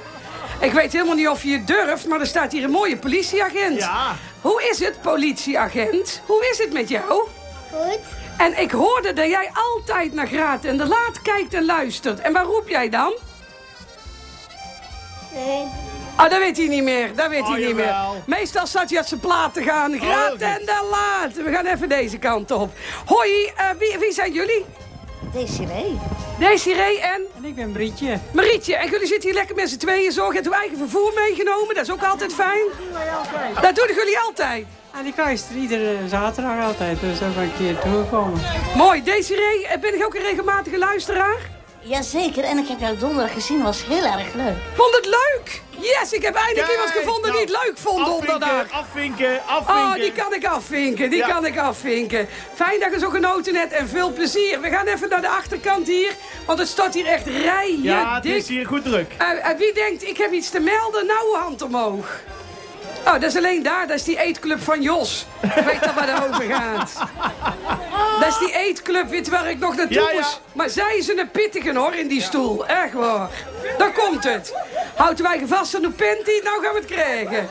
Ik 0.60 0.72
weet 0.72 0.92
helemaal 0.92 1.14
niet 1.14 1.28
of 1.28 1.42
je 1.42 1.52
het 1.52 1.66
durft, 1.66 2.06
maar 2.06 2.20
er 2.20 2.26
staat 2.26 2.52
hier 2.52 2.64
een 2.64 2.70
mooie 2.70 2.96
politieagent. 2.96 3.80
Ja. 3.80 4.16
Hoe 4.40 4.68
is 4.70 4.78
het, 4.78 5.00
politieagent? 5.02 6.22
Hoe 6.26 6.48
is 6.50 6.58
het 6.58 6.72
met 6.72 6.88
jou? 6.88 7.28
Goed. 7.72 8.00
En 8.38 8.58
ik 8.58 8.70
hoorde 8.70 9.12
dat 9.12 9.26
jij 9.26 9.50
altijd 9.52 10.12
naar 10.12 10.26
Graat 10.26 10.64
en 10.64 10.76
de 10.76 10.86
Laat 10.86 11.22
kijkt 11.22 11.54
en 11.54 11.64
luistert. 11.64 12.20
En 12.20 12.32
waar 12.32 12.44
roep 12.44 12.68
jij 12.68 12.88
dan? 12.88 13.12
Nee. 15.34 15.87
Oh, 16.18 16.30
dat 16.30 16.38
weet 16.38 16.56
hij 16.56 16.66
niet 16.66 16.82
meer. 16.82 17.14
Dat 17.14 17.28
weet 17.28 17.40
Oh, 17.42 17.48
hij 17.50 17.58
niet 17.60 17.74
meer. 17.74 17.94
Meestal 18.26 18.66
zat 18.66 18.88
hij 18.88 18.98
uit 18.98 19.08
zijn 19.08 19.20
plaat 19.20 19.54
te 19.54 19.62
gaan. 19.62 19.98
Graat 20.00 20.30
goed. 20.30 20.40
en 20.40 20.60
de 20.64 20.88
Laat. 20.90 21.34
We 21.44 21.50
gaan 21.52 21.66
even 21.66 21.88
deze 21.88 22.18
kant 22.18 22.50
op. 22.50 22.70
Hoi, 23.04 23.30
eh, 23.56 23.64
wie, 23.78 23.96
wie 23.98 24.12
zijn 24.12 24.32
jullie? 24.32 24.64
Desiree. 25.32 25.98
Desiree 26.38 27.00
en 27.00 27.22
En 27.36 27.44
ik 27.44 27.54
ben 27.54 27.72
Brietje. 27.72 28.18
Marietje. 28.32 28.76
En 28.76 28.90
jullie 28.90 29.06
zitten 29.06 29.28
hier 29.30 29.38
lekker 29.38 29.56
met 29.56 29.68
z'n 29.68 29.76
tweeën 29.76 30.12
zo. 30.12 30.26
Je 30.26 30.32
hebt 30.32 30.46
uw 30.46 30.52
eigen 30.52 30.78
vervoer 30.78 31.12
meegenomen. 31.14 31.74
Dat 31.74 31.84
is 31.84 31.92
ook 31.92 32.02
altijd 32.04 32.34
fijn. 32.34 32.64
Dat 33.60 33.74
doen 33.74 33.86
jullie 33.94 34.18
altijd. 34.18 34.66
En 34.98 35.06
ik 35.06 35.16
luister 35.16 35.56
iedere 35.56 35.96
zaterdag 36.08 36.64
altijd, 36.64 37.00
dus 37.00 37.18
daar 37.18 37.30
ben 37.30 37.44
ik 37.44 37.50
hier 37.58 37.78
toegekomen. 37.78 38.40
Mooi. 38.76 39.02
Desiree, 39.02 39.66
eh, 39.66 39.80
ben 39.80 39.94
ik 39.94 40.04
ook 40.04 40.14
een 40.14 40.22
regelmatige 40.22 40.78
luisteraar? 40.78 41.36
Jazeker, 41.88 42.44
en 42.44 42.58
ik 42.58 42.68
heb 42.68 42.80
jou 42.80 42.96
donderdag 42.98 43.32
gezien, 43.32 43.62
was 43.62 43.84
heel 43.86 44.04
erg 44.04 44.34
leuk. 44.34 44.56
Vond 44.74 44.94
het 44.94 45.04
leuk? 45.06 45.62
Yes, 45.80 46.12
ik 46.12 46.22
heb 46.22 46.34
eindelijk 46.34 46.70
iemand 46.70 46.90
gevonden 46.90 47.32
die 47.32 47.40
het 47.40 47.50
nou, 47.50 47.64
leuk 47.66 47.78
vond 47.78 48.06
donderdag. 48.06 48.70
Afvinken, 48.70 48.70
afvinken, 48.72 49.40
afvinken. 49.46 49.84
Oh, 49.84 49.94
die 49.94 50.12
kan 50.12 50.34
ik 50.34 50.46
afvinken, 50.46 51.10
die 51.10 51.18
Ja. 51.18 51.28
kan 51.28 51.46
ik 51.46 51.58
afvinken. 51.58 52.28
Fijn 52.54 52.80
dat 52.80 52.92
je 52.92 52.98
zo 52.98 53.08
genoten 53.08 53.54
hebt 53.54 53.72
en 53.72 53.88
veel 53.88 54.12
plezier. 54.12 54.60
We 54.60 54.68
gaan 54.70 54.86
even 54.86 55.08
naar 55.08 55.20
de 55.20 55.28
achterkant 55.28 55.86
hier, 55.86 56.12
want 56.46 56.58
het 56.58 56.68
staat 56.68 56.94
hier 56.94 57.06
echt 57.06 57.26
rijen 57.26 57.82
Ja, 57.82 58.14
het 58.14 58.22
dik. 58.22 58.34
is 58.36 58.48
hier 58.48 58.66
goed 58.66 58.84
druk. 58.84 59.12
Eh, 59.18 59.48
wie 59.58 59.72
denkt, 59.74 60.02
ik 60.08 60.16
heb 60.16 60.32
iets 60.32 60.50
te 60.50 60.60
melden? 60.60 61.06
Nou, 61.06 61.36
hand 61.38 61.62
omhoog. 61.62 62.20
Oh, 63.06 63.12
dat 63.12 63.22
is 63.22 63.36
alleen 63.36 63.62
daar. 63.62 63.86
Dat 63.86 63.96
is 63.96 64.04
die 64.04 64.18
eetclub 64.18 64.62
van 64.62 64.82
Jos. 64.82 65.26
Ik 65.42 65.64
weet 65.64 65.80
dat 65.84 65.94
waar 65.94 66.08
het 66.14 66.28
over 66.28 66.54
gaat. 66.54 66.92
Dat 68.20 68.28
is 68.28 68.38
die 68.38 68.52
eetclub, 68.56 69.08
weet 69.08 69.28
waar 69.28 69.50
ik 69.50 69.58
nog 69.58 69.76
naartoe 69.76 69.96
Ja, 70.02 70.10
ja. 70.10 70.16
moest. 70.16 70.40
Maar 70.52 70.68
zij 70.70 70.96
is 70.96 71.08
een 71.08 71.30
pittige 71.30 71.78
hoor, 71.78 71.94
in 71.94 72.08
die 72.08 72.22
stoel. 72.22 72.66
Echt 72.66 72.92
waar. 72.92 73.28
Daar 73.78 73.92
komt 73.92 74.24
het. 74.24 74.54
Houden 74.96 75.22
wij 75.24 75.42
vast 75.46 75.74
aan 75.74 75.84
uw 75.84 75.92
panty, 75.92 76.30
nou 76.44 76.62
gaan 76.64 76.72
we 76.72 76.78
het 76.78 76.84
krijgen. 76.90 77.48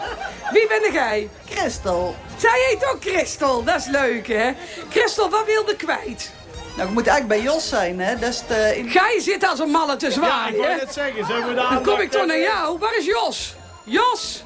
Wie 0.52 0.68
ben 0.68 0.92
jij? 0.92 1.30
Christel. 1.50 2.16
Zij 2.38 2.60
heet 2.70 2.86
ook 2.94 2.98
Christel, 3.02 3.64
dat 3.64 3.76
is 3.76 3.86
leuk 3.86 4.28
hè. 4.28 4.52
Christel, 4.90 5.30
wat 5.30 5.46
wilde 5.46 5.76
kwijt? 5.76 6.32
Nou, 6.76 6.88
ik 6.90 6.94
moet 6.94 7.08
eigenlijk 7.08 7.42
bij 7.42 7.52
Jos 7.54 7.70
zijn, 7.70 8.00
hè. 8.00 8.16
Dat 8.20 8.30
is 8.30 8.42
de... 8.48 8.74
in- 8.78 8.90
Gij 8.90 9.20
zit 9.20 9.48
als 9.48 9.60
een 9.60 9.70
malle 9.70 9.96
te 9.96 10.06
Ja, 10.06 10.12
ik 10.12 10.18
zwaaien. 10.18 10.58
wou 10.58 10.76
net 10.76 10.94
zeggen, 10.94 11.26
ze 11.26 11.32
hebben 11.34 11.56
de 11.56 11.62
Dan 11.70 11.84
kom 11.84 12.00
ik 12.00 12.12
toch 12.12 12.26
naar 12.26 12.40
jou. 12.40 12.78
Waar 12.80 12.98
is 12.98 13.06
Jos? 13.06 13.56
Jos! 13.84 14.44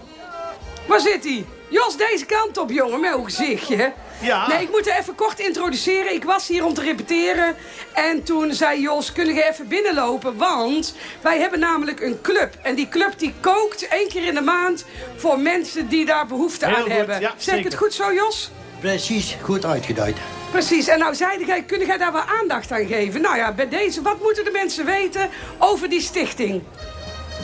Waar 0.88 1.00
zit 1.00 1.24
hij? 1.24 1.46
Jos, 1.70 1.98
deze 1.98 2.26
kant 2.26 2.58
op, 2.58 2.72
jongen, 2.72 3.00
met 3.00 3.16
uw 3.16 3.24
gezichtje. 3.24 3.94
Ja. 4.22 4.48
Nee, 4.48 4.62
ik 4.62 4.72
moet 4.72 4.88
er 4.88 4.98
even 5.00 5.16
kort 5.16 5.40
introduceren. 5.40 6.14
Ik 6.14 6.24
was 6.24 6.48
hier 6.48 6.66
om 6.66 6.74
te 6.74 6.82
repeteren. 6.82 7.56
En 7.94 8.24
toen 8.24 8.54
zei 8.54 8.82
Jos, 8.82 9.12
kun 9.12 9.34
je 9.34 9.50
even 9.50 9.68
binnenlopen? 9.68 10.38
Want 10.38 10.96
wij 11.22 11.40
hebben 11.40 11.60
namelijk 11.60 12.02
een 12.02 12.22
club. 12.22 12.54
En 12.62 12.76
die 12.76 12.90
club 12.90 13.14
die 13.18 13.34
kookt 13.40 13.88
één 13.88 14.08
keer 14.08 14.24
in 14.24 14.34
de 14.34 14.42
maand... 14.42 14.86
voor 15.16 15.40
mensen 15.40 15.88
die 15.88 16.06
daar 16.06 16.28
behoefte 16.28 16.66
Heel 16.66 16.76
aan 16.76 16.82
goed, 16.82 16.92
hebben. 16.92 17.20
ja, 17.20 17.34
zeg 17.38 17.58
ik 17.58 17.64
het 17.64 17.76
goed 17.76 17.94
zo, 17.94 18.14
Jos? 18.14 18.52
Precies, 18.80 19.38
goed 19.42 19.66
uitgeduid. 19.66 20.18
Precies. 20.52 20.88
En 20.88 21.00
nou 21.00 21.16
zei 21.16 21.46
jij, 21.46 21.64
kun 21.64 21.86
jij 21.86 21.98
daar 21.98 22.12
wel 22.12 22.22
aandacht 22.40 22.72
aan 22.72 22.86
geven? 22.86 23.22
Nou 23.22 23.38
ja, 23.38 23.52
bij 23.54 23.70
deze, 23.70 24.02
wat 24.02 24.22
moeten 24.22 24.44
de 24.44 24.52
mensen 24.52 24.86
weten 24.86 25.30
over 25.58 25.90
die 25.90 26.02
stichting? 26.02 26.62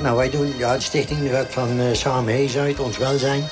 Nou, 0.02 0.18
wij 0.18 0.30
doen, 0.30 0.54
ja, 0.58 0.74
de 0.74 0.82
stichting 0.82 1.30
gaat 1.30 1.48
van 1.50 1.80
eh, 1.80 1.86
Samen 1.92 2.34
Hees 2.34 2.58
uit, 2.58 2.80
ons 2.80 2.98
welzijn. 2.98 3.44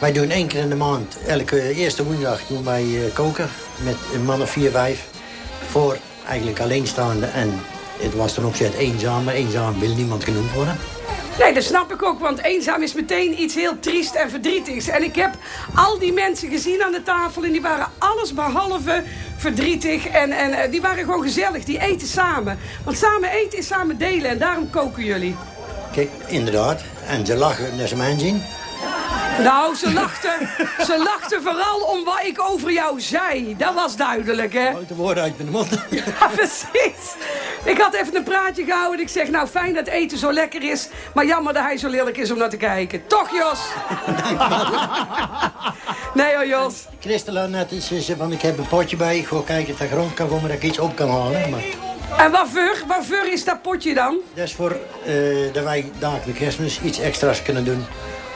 Wij 0.00 0.12
doen 0.12 0.30
één 0.30 0.46
keer 0.46 0.60
in 0.60 0.68
de 0.68 0.76
maand, 0.76 1.16
elke 1.26 1.72
eerste 1.74 2.04
woensdag, 2.04 2.40
doen 2.46 2.64
wij 2.64 2.82
eh, 2.82 3.14
koken 3.14 3.48
met 3.84 3.96
een 4.14 4.24
man 4.24 4.42
of 4.42 4.50
vier, 4.50 4.70
vijf. 4.70 5.06
Voor 5.70 5.96
eigenlijk 6.26 6.60
alleenstaande 6.60 7.26
en 7.26 7.60
het 7.98 8.14
was 8.14 8.34
ten 8.34 8.44
opzet 8.44 8.74
eenzaam, 8.74 9.24
maar 9.24 9.34
eenzaam 9.34 9.80
wil 9.80 9.94
niemand 9.94 10.24
genoemd 10.24 10.52
worden. 10.52 10.78
Nee, 11.38 11.54
dat 11.54 11.62
snap 11.62 11.92
ik 11.92 12.02
ook, 12.02 12.20
want 12.20 12.42
eenzaam 12.42 12.82
is 12.82 12.94
meteen 12.94 13.42
iets 13.42 13.54
heel 13.54 13.78
triest 13.78 14.14
en 14.14 14.30
verdrietigs. 14.30 14.88
En 14.88 15.02
ik 15.02 15.16
heb 15.16 15.34
al 15.74 15.98
die 15.98 16.12
mensen 16.12 16.48
gezien 16.48 16.82
aan 16.82 16.92
de 16.92 17.02
tafel 17.02 17.44
en 17.44 17.52
die 17.52 17.62
waren 17.62 17.88
alles 17.98 18.34
behalve 18.34 19.02
verdrietig. 19.36 20.06
En, 20.06 20.30
en 20.30 20.52
eh, 20.52 20.70
die 20.70 20.80
waren 20.80 21.04
gewoon 21.04 21.22
gezellig, 21.22 21.64
die 21.64 21.80
eten 21.80 22.08
samen. 22.08 22.58
Want 22.84 22.96
samen 22.96 23.30
eten 23.30 23.58
is 23.58 23.66
samen 23.66 23.98
delen 23.98 24.30
en 24.30 24.38
daarom 24.38 24.70
koken 24.70 25.04
jullie. 25.04 25.36
Kijk, 25.96 26.10
inderdaad. 26.26 26.82
En 27.06 27.26
ze 27.26 27.36
lachen 27.36 27.76
naar 27.76 27.86
ze 27.86 27.96
mij 27.96 28.18
zien. 28.18 28.42
Nou, 29.38 29.74
ze 29.74 29.92
lachten, 29.92 30.48
ze 30.86 31.02
lachten 31.04 31.42
vooral 31.42 31.80
om 31.80 32.04
wat 32.04 32.22
ik 32.24 32.40
over 32.40 32.72
jou 32.72 33.00
zei. 33.00 33.56
Dat 33.56 33.74
was 33.74 33.96
duidelijk, 33.96 34.52
hè? 34.52 34.74
Uit 34.74 34.88
de 34.88 34.94
woorden 34.94 35.22
uit 35.22 35.38
mijn 35.38 35.50
mond. 35.50 35.68
Ja, 35.90 36.26
precies. 36.34 37.14
Ik 37.64 37.78
had 37.78 37.94
even 37.94 38.16
een 38.16 38.22
praatje 38.22 38.64
gehouden. 38.64 39.00
Ik 39.00 39.08
zeg, 39.08 39.28
nou 39.28 39.46
fijn 39.46 39.74
dat 39.74 39.86
eten 39.86 40.18
zo 40.18 40.32
lekker 40.32 40.62
is. 40.70 40.88
Maar 41.14 41.26
jammer 41.26 41.52
dat 41.52 41.62
hij 41.62 41.76
zo 41.76 41.88
lelijk 41.88 42.16
is 42.16 42.30
om 42.30 42.38
naar 42.38 42.50
te 42.50 42.56
kijken. 42.56 43.06
Toch, 43.06 43.30
Jos? 43.30 43.58
Nee 46.14 46.34
hoor, 46.34 46.46
Jos. 46.46 46.74
Christela 47.00 47.46
net 47.46 47.72
is, 47.72 47.86
ze 47.86 48.16
van 48.16 48.32
ik 48.32 48.42
heb 48.42 48.58
een 48.58 48.68
potje 48.68 48.96
bij, 48.96 49.18
ik 49.18 49.26
ga 49.26 49.40
kijken 49.46 49.72
of 49.72 49.78
de 49.78 49.88
grond 49.88 50.14
kan 50.14 50.28
komen 50.28 50.48
dat 50.48 50.56
ik 50.56 50.62
iets 50.62 50.78
op 50.78 50.96
kan 50.96 51.10
halen. 51.10 51.50
Maar 51.50 51.62
En 52.18 52.30
wat 52.30 52.48
voor, 52.48 52.84
wat 52.86 53.06
voor 53.06 53.26
is 53.32 53.44
dat 53.44 53.62
potje 53.62 53.94
dan? 53.94 54.16
dat 54.34 54.44
is 54.44 54.54
voor 54.54 54.76
eh, 55.06 55.52
dat 55.52 55.64
wij 55.64 55.90
met 56.26 56.36
kerstmis 56.36 56.80
iets 56.80 56.98
extra's 56.98 57.42
kunnen 57.42 57.64
doen. 57.64 57.84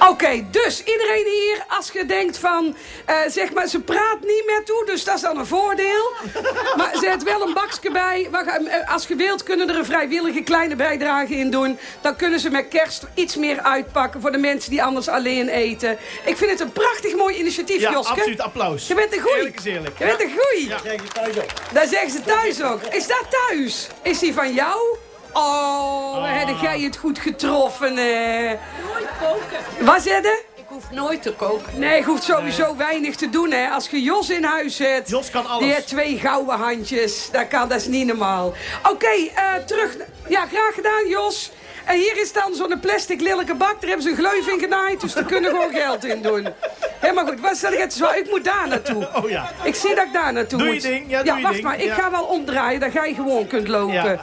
Oké, 0.08 0.44
dus 0.50 0.82
iedereen 0.84 1.24
hier, 1.26 1.64
als 1.68 1.90
je 1.92 2.06
denkt 2.06 2.38
van, 2.38 2.76
eh, 3.06 3.16
zeg 3.26 3.52
maar, 3.52 3.66
ze 3.68 3.80
praat 3.80 4.20
niet 4.20 4.42
meer 4.46 4.64
toe, 4.64 4.82
dus 4.86 5.04
dat 5.04 5.14
is 5.14 5.20
dan 5.20 5.38
een 5.38 5.46
voordeel. 5.46 6.10
Maar 6.76 6.90
zet 7.00 7.22
wel 7.22 7.42
een 7.46 7.54
bakje 7.54 7.90
bij. 7.90 8.28
Eh, 8.32 8.92
Als 8.92 9.06
je 9.06 9.14
wilt, 9.14 9.42
kunnen 9.42 9.68
er 9.68 9.76
een 9.76 9.84
vrijwillige 9.84 10.42
kleine 10.42 10.76
bijdrage 10.76 11.34
in 11.34 11.50
doen. 11.50 11.78
Dan 12.00 12.16
kunnen 12.16 12.40
ze 12.40 12.50
met 12.50 12.68
kerst 12.68 13.02
iets 13.14 13.36
meer 13.36 13.60
uitpakken 13.60 14.20
voor 14.20 14.32
de 14.32 14.38
mensen 14.38 14.70
die 14.70 14.82
anders 14.82 15.08
alleen 15.08 15.48
eten. 15.48 15.98
Ik 16.24 16.36
vind 16.36 16.50
het 16.50 16.60
een 16.60 16.72
prachtig 16.72 17.14
mooi 17.16 17.36
initiatief, 17.36 17.80
Ja, 17.80 17.90
Joske. 17.92 18.12
absoluut, 18.12 18.40
applaus. 18.40 18.86
Je 18.86 18.94
bent 18.94 19.12
een 19.14 19.20
goeie. 19.20 19.36
Eerlijk 19.36 19.58
is 19.58 19.64
eerlijk. 19.64 19.98
Je 19.98 20.04
bent 20.04 20.22
een 20.22 20.32
goeie. 20.38 20.68
Ja. 20.68 20.78
Dat 21.72 21.88
zeggen 21.88 22.10
ze 22.10 22.20
thuis 22.22 22.62
ook. 22.62 22.82
Is 22.82 23.06
dat 23.06 23.24
thuis? 23.48 23.86
Is 24.02 24.18
die 24.18 24.34
van 24.34 24.54
jou? 24.54 24.96
Oh, 25.32 26.16
Ah. 26.16 26.46
heb 26.46 26.56
jij 26.60 26.80
het 26.80 26.96
goed 26.96 27.18
getroffen, 27.18 27.96
hè? 27.96 28.48
Nooit 28.48 29.08
koken. 29.20 29.84
Wat 29.86 30.02
zeg 30.02 30.22
je? 30.22 30.42
Ik 30.54 30.64
hoef 30.66 30.90
nooit 30.90 31.22
te 31.22 31.32
koken. 31.32 31.78
Nee, 31.78 31.98
je 31.98 32.04
hoeft 32.04 32.22
sowieso 32.22 32.76
weinig 32.76 33.16
te 33.16 33.30
doen, 33.30 33.50
hè. 33.50 33.68
Als 33.68 33.88
je 33.88 34.02
Jos 34.02 34.30
in 34.30 34.44
huis 34.44 34.76
zet... 34.76 35.08
Jos 35.08 35.30
kan 35.30 35.46
alles. 35.46 35.64
Die 35.64 35.72
heeft 35.72 35.86
twee 35.86 36.18
gouden 36.18 36.54
handjes. 36.58 37.28
Dat 37.32 37.48
kan, 37.48 37.68
dat 37.68 37.78
is 37.80 37.86
niet 37.86 38.06
normaal. 38.06 38.52
Oké, 38.90 39.06
eh, 39.34 39.54
terug... 39.66 39.96
Ja, 40.28 40.46
graag 40.46 40.74
gedaan, 40.74 41.08
Jos. 41.08 41.50
En 41.84 41.96
hier 41.96 42.20
is 42.20 42.32
dan 42.32 42.54
zo'n 42.54 42.80
plastic 42.80 43.20
lelijke 43.20 43.54
bak. 43.54 43.80
Daar 43.80 43.88
hebben 43.90 44.02
ze 44.02 44.08
een 44.10 44.16
gleuf 44.16 44.46
in 44.48 44.58
genaaid, 44.58 45.00
dus 45.00 45.12
daar 45.12 45.24
kunnen 45.24 45.50
gewoon 45.50 45.72
geld 45.74 46.04
in 46.04 46.22
doen. 46.22 46.48
Helemaal 46.98 47.26
goed. 47.26 47.40
Wat 47.40 47.56
zeg 47.56 47.76
het 47.76 47.92
zo? 47.92 48.10
Ik 48.10 48.30
moet 48.30 48.44
daar 48.44 48.68
naartoe. 48.68 49.08
Oh 49.14 49.28
ja. 49.30 49.50
Ik 49.62 49.74
zie 49.74 49.94
dat 49.94 50.04
ik 50.06 50.12
daar 50.12 50.32
naartoe 50.32 50.58
Doe 50.58 50.66
je 50.68 50.72
moet. 50.74 50.82
ding, 50.82 51.04
ja, 51.10 51.22
doe 51.22 51.36
je 51.36 51.42
wacht 51.42 51.54
ding, 51.54 51.64
maar. 51.64 51.78
Ik 51.80 51.84
ja. 51.84 51.94
ga 51.94 52.10
wel 52.10 52.22
omdraaien, 52.24 52.80
dat 52.80 52.92
jij 52.92 53.14
gewoon 53.14 53.46
kunt 53.46 53.68
lopen. 53.68 53.94
Ja. 53.94 54.20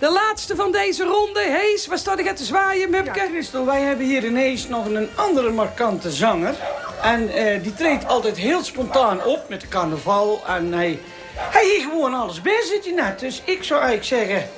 De 0.00 0.10
laatste 0.10 0.56
van 0.56 0.72
deze 0.72 1.04
ronde. 1.04 1.40
Hees, 1.40 1.86
waar 1.86 1.98
staat 1.98 2.18
ik 2.18 2.36
te 2.36 2.44
zwaaien, 2.44 2.80
Ja, 2.80 2.88
Mupke? 2.88 3.20
Christel, 3.20 3.66
wij 3.66 3.80
hebben 3.80 4.06
hier 4.06 4.24
ineens 4.24 4.68
nog 4.68 4.86
een 4.86 5.10
andere 5.14 5.50
markante 5.50 6.10
zanger. 6.10 6.54
En 7.02 7.28
eh, 7.28 7.62
die 7.62 7.74
treedt 7.74 8.06
altijd 8.06 8.36
heel 8.36 8.64
spontaan 8.64 9.24
op 9.24 9.48
met 9.48 9.60
de 9.60 9.68
carnaval. 9.68 10.42
En 10.46 10.72
hij, 10.72 10.98
hij 11.34 11.64
hier 11.64 11.80
gewoon 11.80 12.14
alles 12.14 12.40
bij 12.40 12.62
zit 12.62 12.84
hij 12.84 12.94
net. 12.94 13.18
Dus 13.18 13.42
ik 13.44 13.64
zou 13.64 13.80
eigenlijk 13.80 14.08
zeggen, 14.08 14.50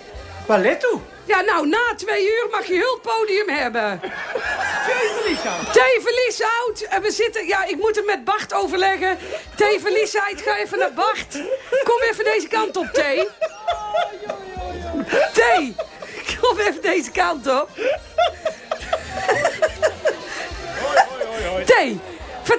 waar 0.47 0.61
let 0.61 0.81
toe? 0.81 1.01
Ja, 1.25 1.41
nou, 1.41 1.69
na 1.69 1.95
twee 1.97 2.25
uur 2.25 2.47
mag 2.51 2.67
je 2.67 2.75
heel 2.75 2.93
het 2.93 3.03
podium 3.03 3.49
hebben. 3.49 4.01
Thee 5.73 6.01
Verlieshout. 6.01 6.81
En 6.89 7.03
we 7.03 7.11
zitten... 7.11 7.47
Ja, 7.47 7.65
ik 7.65 7.77
moet 7.77 7.97
het 7.97 8.07
met 8.07 8.25
Bart 8.25 8.55
overleggen. 8.55 9.19
Thee 9.57 9.81
Verlieshout, 9.81 10.41
ga 10.45 10.59
even 10.59 10.79
naar 10.79 10.93
Bart. 10.93 11.33
Kom 11.85 12.01
even 12.11 12.25
deze 12.25 12.49
kant 12.49 12.77
op, 12.77 12.87
Thee. 12.93 13.29
Thee, 15.57 15.75
kom 16.41 16.59
even 16.59 16.83
deze 16.83 17.11
kant 17.11 17.47
op. 17.47 17.69
Thee, 21.65 22.01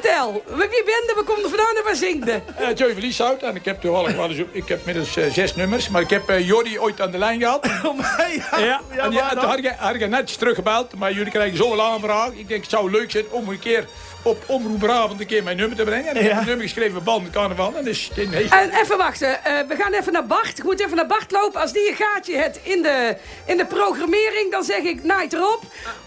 vertel. 0.03 0.43
Wie 0.47 0.57
bent 0.57 1.03
je? 1.07 1.11
Waar 1.15 1.23
komt 1.23 1.43
er 1.43 1.49
vandaan 1.49 1.75
en 1.75 1.83
waar 1.83 1.95
zingt 1.95 2.25
je? 2.27 2.39
Uh, 2.61 2.67
Joey 2.75 2.91
Verlieshout. 2.93 3.41
En 3.41 3.55
ik 3.55 3.65
heb 3.65 3.81
toevallig 3.81 4.15
wel 4.15 4.29
eens, 4.29 4.41
ik 4.51 4.67
heb 4.67 4.85
middels 4.85 5.15
eh, 5.17 5.31
zes 5.31 5.55
nummers. 5.55 5.89
Maar 5.89 6.01
ik 6.01 6.09
heb 6.09 6.29
eh 6.29 6.47
Jordi 6.47 6.79
ooit 6.79 7.01
aan 7.01 7.11
de 7.11 7.17
lijn 7.17 7.39
gehad. 7.39 7.65
Oh, 7.83 7.97
mij, 7.97 8.41
ja. 8.51 8.59
Ja, 8.59 8.81
Ja, 8.95 9.03
en 9.03 9.09
die, 9.09 9.19
had 9.19 9.57
ik, 9.57 9.73
had 9.77 9.95
ik 9.95 10.09
netjes 10.09 10.37
teruggebeld. 10.37 10.95
Maar 10.95 11.11
jullie 11.13 11.31
krijgen 11.31 11.57
zoveel 11.57 11.81
aanvraag. 11.83 12.29
Ik 12.33 12.47
denk, 12.47 12.61
het 12.61 12.69
zou 12.69 12.91
leuk 12.91 13.11
zijn 13.11 13.25
om 13.29 13.49
een 13.49 13.59
keer 13.59 13.85
op 14.23 14.43
Omroep 14.45 14.79
Brabant 14.79 15.19
een 15.19 15.25
keer 15.25 15.43
mijn 15.43 15.57
nummer 15.57 15.77
te 15.77 15.83
brengen. 15.83 16.09
En 16.09 16.15
ik 16.15 16.21
Ja. 16.21 16.27
heb 16.29 16.37
een 16.39 16.45
nummer 16.45 16.63
geschreven 16.65 16.93
bij 16.93 17.03
Band 17.03 17.29
Carnaval. 17.29 17.73
En 17.75 17.83
dus 17.83 18.09
in. 18.15 18.33
En 18.33 18.71
even 18.71 18.97
wachten, 18.97 19.45
eh, 19.45 19.53
we 19.67 19.75
gaan 19.75 19.93
even 19.93 20.13
naar 20.13 20.25
Bart. 20.25 20.57
Ik 20.57 20.63
moet 20.63 20.79
even 20.79 20.95
naar 20.95 21.07
Bart 21.07 21.31
lopen. 21.31 21.61
Als 21.61 21.73
die 21.73 21.89
een 21.89 21.95
gaatje 21.95 22.37
heeft 22.37 22.59
in 22.63 22.81
de, 22.81 23.17
in 23.45 23.57
de 23.57 23.65
programmering, 23.65 24.51
dan 24.51 24.63
zeg 24.63 24.77
ik 24.77 25.03
naait 25.03 25.33
erop. 25.33 25.61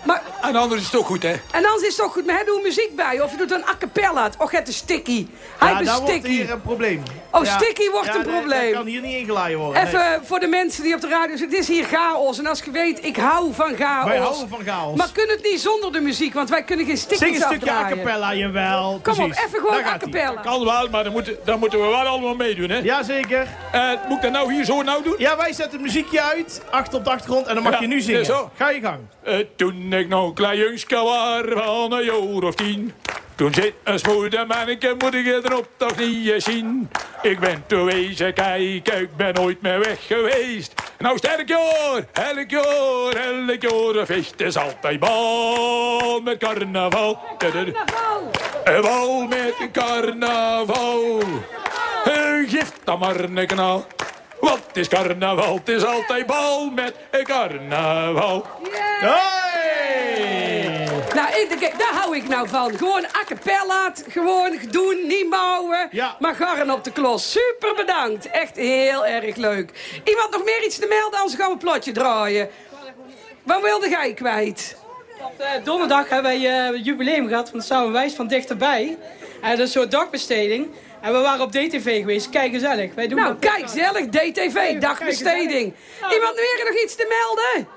Maar, 0.04 0.22
En 0.42 0.56
anders 0.56 0.80
is 0.80 0.86
het 0.86 0.96
toch 0.96 1.06
goed, 1.06 1.22
hè? 1.22 1.32
en 1.50 1.64
anders 1.64 1.82
is 1.82 1.86
het 1.88 1.96
toch 1.96 2.12
goed, 2.12 2.26
maar 2.26 2.34
hij 2.34 2.44
doet 2.44 2.62
muziek 2.62 2.96
bij. 2.96 3.20
Of 3.20 3.30
je 3.30 3.36
doet 3.36 3.50
een 3.50 3.64
a 3.68 3.74
cappella. 3.92 4.30
Och, 4.38 4.50
het 4.50 4.68
is 4.68 4.76
sticky. 4.76 5.26
Hij 5.58 5.70
Ja, 5.72 5.80
is 5.80 5.86
daar 5.86 5.96
wordt 6.00 6.10
sticky. 6.12 6.28
hier 6.28 6.50
een 6.50 6.60
probleem. 6.62 7.02
Oh, 7.30 7.44
sticky 7.44 7.90
wordt 7.90 8.06
Ja, 8.06 8.14
een 8.14 8.22
probleem. 8.22 8.64
Dat 8.64 8.72
kan 8.72 8.86
hier 8.86 9.00
niet 9.00 9.14
ingelaaien 9.14 9.58
worden. 9.58 9.82
nee. 9.84 9.92
Even 9.94 10.20
voor 10.24 10.40
de 10.40 10.46
mensen 10.46 10.82
die 10.82 10.94
op 10.94 11.00
de 11.00 11.08
radio 11.08 11.36
zitten. 11.36 11.58
Het 11.58 11.68
is 11.68 11.74
hier 11.76 11.84
chaos. 11.84 12.38
En 12.38 12.46
als 12.46 12.62
je 12.64 12.70
weet, 12.70 13.04
ik 13.04 13.16
hou 13.16 13.54
van 13.54 13.76
chaos. 13.76 14.08
Wij 14.08 14.16
houden 14.18 14.48
van 14.48 14.60
chaos. 14.64 14.96
Maar 14.96 15.08
kunnen 15.12 15.36
het 15.36 15.44
niet 15.44 15.60
zonder 15.60 15.92
de 15.92 16.00
muziek, 16.00 16.34
want 16.34 16.50
wij 16.50 16.62
kunnen 16.64 16.86
geen 16.86 16.96
stickies 16.96 17.18
Zing 17.28 17.34
een 17.36 17.42
stukje 17.42 17.70
a 17.72 17.88
cappella, 17.88 18.34
jawel. 18.34 19.00
Kom 19.02 19.12
op, 19.20 19.30
even 19.30 19.60
gewoon 19.60 19.84
a 19.84 19.96
cappella. 19.98 20.40
Kan 20.40 20.64
wel, 20.64 20.88
maar 20.88 21.04
dan 21.04 21.12
moeten, 21.12 21.36
dan 21.44 21.58
moeten 21.58 21.80
we 21.80 21.86
wel 21.86 21.94
allemaal 22.06 22.34
meedoen, 22.34 22.70
hè? 22.70 22.78
Jazeker. 22.78 23.46
Eh, 23.72 23.90
moet 24.08 24.16
ik 24.16 24.22
dat 24.22 24.32
nou 24.32 24.52
hier 24.52 24.64
zo 24.64 24.82
nou 24.82 25.02
doen? 25.02 25.14
Ja, 25.18 25.36
wij 25.36 25.52
zetten 25.52 25.72
het 25.72 25.80
muziekje 25.80 26.22
uit, 26.22 26.62
achter 26.70 26.98
op 26.98 27.04
de 27.04 27.10
achtergrond, 27.10 27.46
en 27.46 27.54
dan 27.54 27.62
mag 27.62 27.72
Ja, 27.72 27.80
je 27.80 27.86
nu 27.86 28.00
zingen. 28.00 28.24
zo. 28.24 28.50
Ga 28.56 28.70
je 28.70 28.80
gang. 28.80 28.98
Eh, 29.22 29.34
toen 29.56 29.92
ik 29.92 30.08
nog 30.08 30.26
een 30.28 30.34
klein 30.34 30.58
jongske 30.58 30.94
was 30.96 31.42
van 31.64 31.92
een 31.92 32.04
jaar 32.04 32.42
of 32.42 32.54
tien. 32.54 32.92
Toen 33.36 33.54
zit 33.54 33.74
een 33.84 33.98
smoede 33.98 34.44
manneke, 34.44 34.94
moet 34.98 35.14
ik 35.14 35.26
het 35.26 35.44
erop 35.44 35.68
toch 35.76 35.96
niet 35.96 36.30
eens 36.30 36.44
zien. 36.44 36.90
Ik 37.22 37.38
ben 37.38 37.64
te 37.66 37.76
wezen 37.76 38.34
kijken, 38.34 39.00
ik 39.00 39.16
ben 39.16 39.34
nooit 39.34 39.62
meer 39.62 39.78
weg 39.78 40.06
geweest. 40.06 40.74
Nou, 40.98 41.18
sterk 41.18 41.48
jaar, 41.48 42.04
elk 42.12 42.50
jaar, 42.50 43.14
elk 43.14 43.62
jaar. 43.62 44.06
Feest 44.06 44.40
is 44.40 44.56
altijd 44.56 45.00
bal 45.00 46.20
met 46.20 46.38
carnaval. 46.38 47.18
Carnaval. 47.38 48.30
Een 48.64 48.82
bal 48.82 49.26
met 49.26 49.54
een 49.60 49.70
carnaval. 49.72 51.22
Een 52.04 52.48
gift 52.48 52.80
dan 52.84 52.98
maar 52.98 53.20
een 53.20 53.46
knal. 53.46 53.86
Wat 54.40 54.70
is 54.72 54.88
carnaval? 54.88 55.54
Het 55.54 55.68
is 55.68 55.84
altijd 55.84 56.26
bal 56.26 56.70
met 56.70 56.94
een 57.10 57.24
carnaval. 57.24 58.46
Nou, 61.16 61.28
ik, 61.40 61.48
kijk, 61.60 61.78
daar 61.78 61.92
hou 61.94 62.16
ik 62.16 62.28
nou 62.28 62.48
van. 62.48 62.76
Gewoon 62.76 63.04
a 63.04 63.24
cappella, 63.26 63.92
gewoon 64.08 64.58
doen, 64.70 65.06
niet 65.06 65.28
mouwen. 65.28 65.88
Maar 66.18 66.34
garren 66.34 66.70
op 66.70 66.84
de 66.84 66.92
klos. 66.92 67.30
Super 67.32 67.74
bedankt. 67.74 68.30
Echt 68.30 68.56
heel 68.56 69.06
erg 69.06 69.36
leuk. 69.36 69.70
Iemand 70.04 70.30
nog 70.30 70.44
meer 70.44 70.64
iets 70.64 70.78
te 70.78 70.86
melden, 70.86 71.18
anders 71.18 71.38
gaan 71.38 71.46
we 71.46 71.52
een 71.52 71.58
plotje 71.58 71.92
draaien. 71.92 72.48
Wat 73.42 73.62
wilde 73.62 73.88
jij 73.88 74.14
kwijt? 74.14 74.76
Eh, 75.36 75.48
donderdag 75.64 76.08
hebben 76.08 76.30
wij 76.32 76.50
eh, 76.50 76.74
een 76.74 76.82
jubileum 76.82 77.28
gehad 77.28 77.50
van 77.50 77.58
de 77.58 77.64
Samenwijs 77.64 78.12
van 78.14 78.26
dichterbij. 78.26 78.98
En 79.42 79.50
dat 79.50 79.58
is 79.58 79.64
een 79.74 79.80
soort 79.80 79.90
dagbesteding. 79.90 80.68
En 81.00 81.12
we 81.12 81.18
waren 81.18 81.40
op 81.44 81.52
DTV 81.52 81.98
geweest. 82.00 82.30
Kijk 82.30 82.52
gezellig. 82.52 82.94
Wij 82.94 83.08
doen 83.08 83.18
Nou, 83.18 83.36
dat- 83.40 83.52
kijk, 83.52 83.68
gezellig. 83.70 84.06
DTV, 84.06 84.78
dagbesteding. 84.78 85.74
Iemand 86.12 86.34
weer 86.34 86.64
nog 86.70 86.82
iets 86.82 86.94
te 86.96 87.06
melden? 87.08 87.68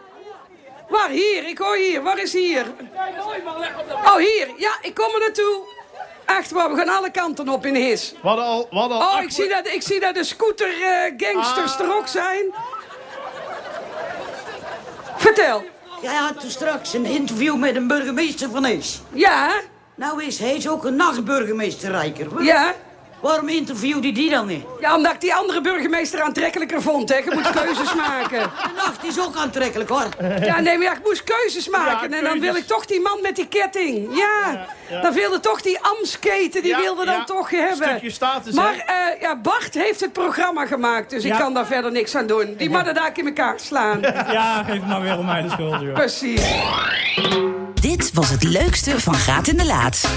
Waar? 0.90 1.10
Hier, 1.10 1.48
ik 1.48 1.58
hoor 1.58 1.76
hier. 1.76 2.02
Waar 2.02 2.20
is 2.20 2.34
hier? 2.34 2.66
Oh, 4.06 4.16
hier. 4.16 4.48
Ja, 4.58 4.72
ik 4.82 4.94
kom 4.94 5.14
er 5.14 5.20
naartoe. 5.20 5.62
Echt 6.26 6.52
waar, 6.52 6.70
we 6.70 6.78
gaan 6.78 6.90
alle 6.98 7.12
kanten 7.12 7.50
op 7.50 7.66
in 7.66 7.76
His. 7.76 8.14
Hadden 8.22 8.46
al... 8.46 8.68
Hadden 8.70 8.98
al 8.98 9.18
Oh, 9.18 9.24
ik 9.24 9.32
zie 9.32 9.48
dat, 9.48 9.68
ik 9.68 9.82
zie 9.82 10.00
dat 10.00 10.16
de 10.16 10.24
scooter-gangsters 10.24 11.80
er 11.80 11.96
ook 11.96 12.08
zijn. 12.08 12.54
Vertel. 15.18 15.64
Jij 16.02 16.14
had 16.16 16.40
toen 16.40 16.50
straks 16.50 16.94
een 16.94 17.06
interview 17.06 17.56
met 17.56 17.76
een 17.76 17.88
burgemeester 17.88 18.50
van 18.50 18.64
Hees. 18.64 19.02
Ja. 19.14 19.52
Nou 19.96 20.24
is 20.24 20.40
Hees 20.40 20.70
ook 20.70 20.86
een 20.86 20.96
nachtburgemeester 20.96 21.92
rijker. 21.92 22.44
Ja. 22.44 22.74
Waarom 23.22 23.48
interviewde 23.50 24.12
die 24.12 24.30
dan 24.30 24.48
niet? 24.48 24.66
Ja, 24.80 24.96
omdat 24.96 25.14
ik 25.14 25.22
die 25.22 25.34
andere 25.34 25.62
burgemeester 25.62 26.22
aantrekkelijker 26.22 26.82
vond, 26.82 27.10
hè. 27.10 27.16
Je 27.16 27.32
moet 27.34 27.50
keuzes 27.62 27.94
maken. 27.96 28.40
De 28.40 28.70
nacht 28.76 29.04
is 29.04 29.20
ook 29.20 29.36
aantrekkelijk, 29.36 29.90
hoor. 29.90 30.08
Ja, 30.42 30.60
nee, 30.60 30.78
maar 30.78 30.86
ja, 30.88 30.94
ik 30.94 31.04
moest 31.04 31.24
keuzes 31.24 31.70
maken. 31.70 32.10
Ja, 32.10 32.18
en 32.18 32.24
dan 32.24 32.40
wil 32.40 32.56
ik 32.56 32.68
toch 32.68 32.86
die 32.86 33.02
man 33.02 33.20
met 33.22 33.36
die 33.36 33.48
ketting. 33.48 34.18
Ja, 34.18 34.68
ja. 34.90 35.02
dan 35.02 35.14
wilde 35.14 35.40
toch 35.40 35.62
die 35.62 35.80
Amsketen, 35.82 36.62
die 36.62 36.72
Ja, 36.72 36.80
wilde 36.82 37.06
dan 37.06 37.14
ja. 37.16 37.24
toch 37.24 37.50
hebben. 37.50 37.88
Stukje 37.88 38.10
status, 38.10 38.54
maar 38.54 38.74
hè? 38.86 38.94
eh, 39.14 39.22
ja, 39.22 39.36
Bart 39.36 39.74
heeft 39.74 40.00
het 40.00 40.14
programma 40.14 40.66
gemaakt, 40.66 41.10
dus 41.10 41.24
ik 41.24 41.34
kan 41.34 41.54
daar 41.54 41.66
verder 41.66 41.92
niks 41.92 42.16
aan 42.16 42.28
doen. 42.28 42.56
Die 42.58 42.70
mannen 42.70 42.94
daar 42.94 43.12
in 43.14 43.26
elkaar 43.26 43.60
slaan. 43.60 44.00
Ja, 44.32 44.64
geef 44.64 44.86
nou 44.86 45.04
weer 45.04 45.18
om 45.18 45.26
mij 45.26 45.42
de 45.42 45.50
schuld, 45.50 45.82
joh. 45.82 45.94
Precies. 45.94 46.42
Dit 47.82 48.14
was 48.14 48.30
het 48.30 48.44
leukste 48.44 49.00
van 49.00 49.14
Graat 49.14 49.48
in 49.48 49.58
de 49.58 49.66
Laat. 49.66 50.10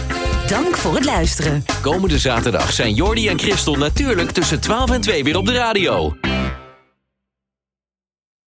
Dank 0.46 0.76
voor 0.76 0.94
het 0.94 1.04
luisteren. 1.04 1.64
Komende 1.80 2.18
zaterdag 2.18 2.72
zijn 2.72 2.94
Jordi 2.94 3.28
en 3.28 3.38
Christel 3.38 3.74
natuurlijk 3.74 4.30
tussen 4.30 4.60
12 4.60 4.90
en 4.90 5.00
2 5.00 5.24
weer 5.24 5.36
op 5.36 5.46
de 5.46 5.52
radio. 5.52 6.14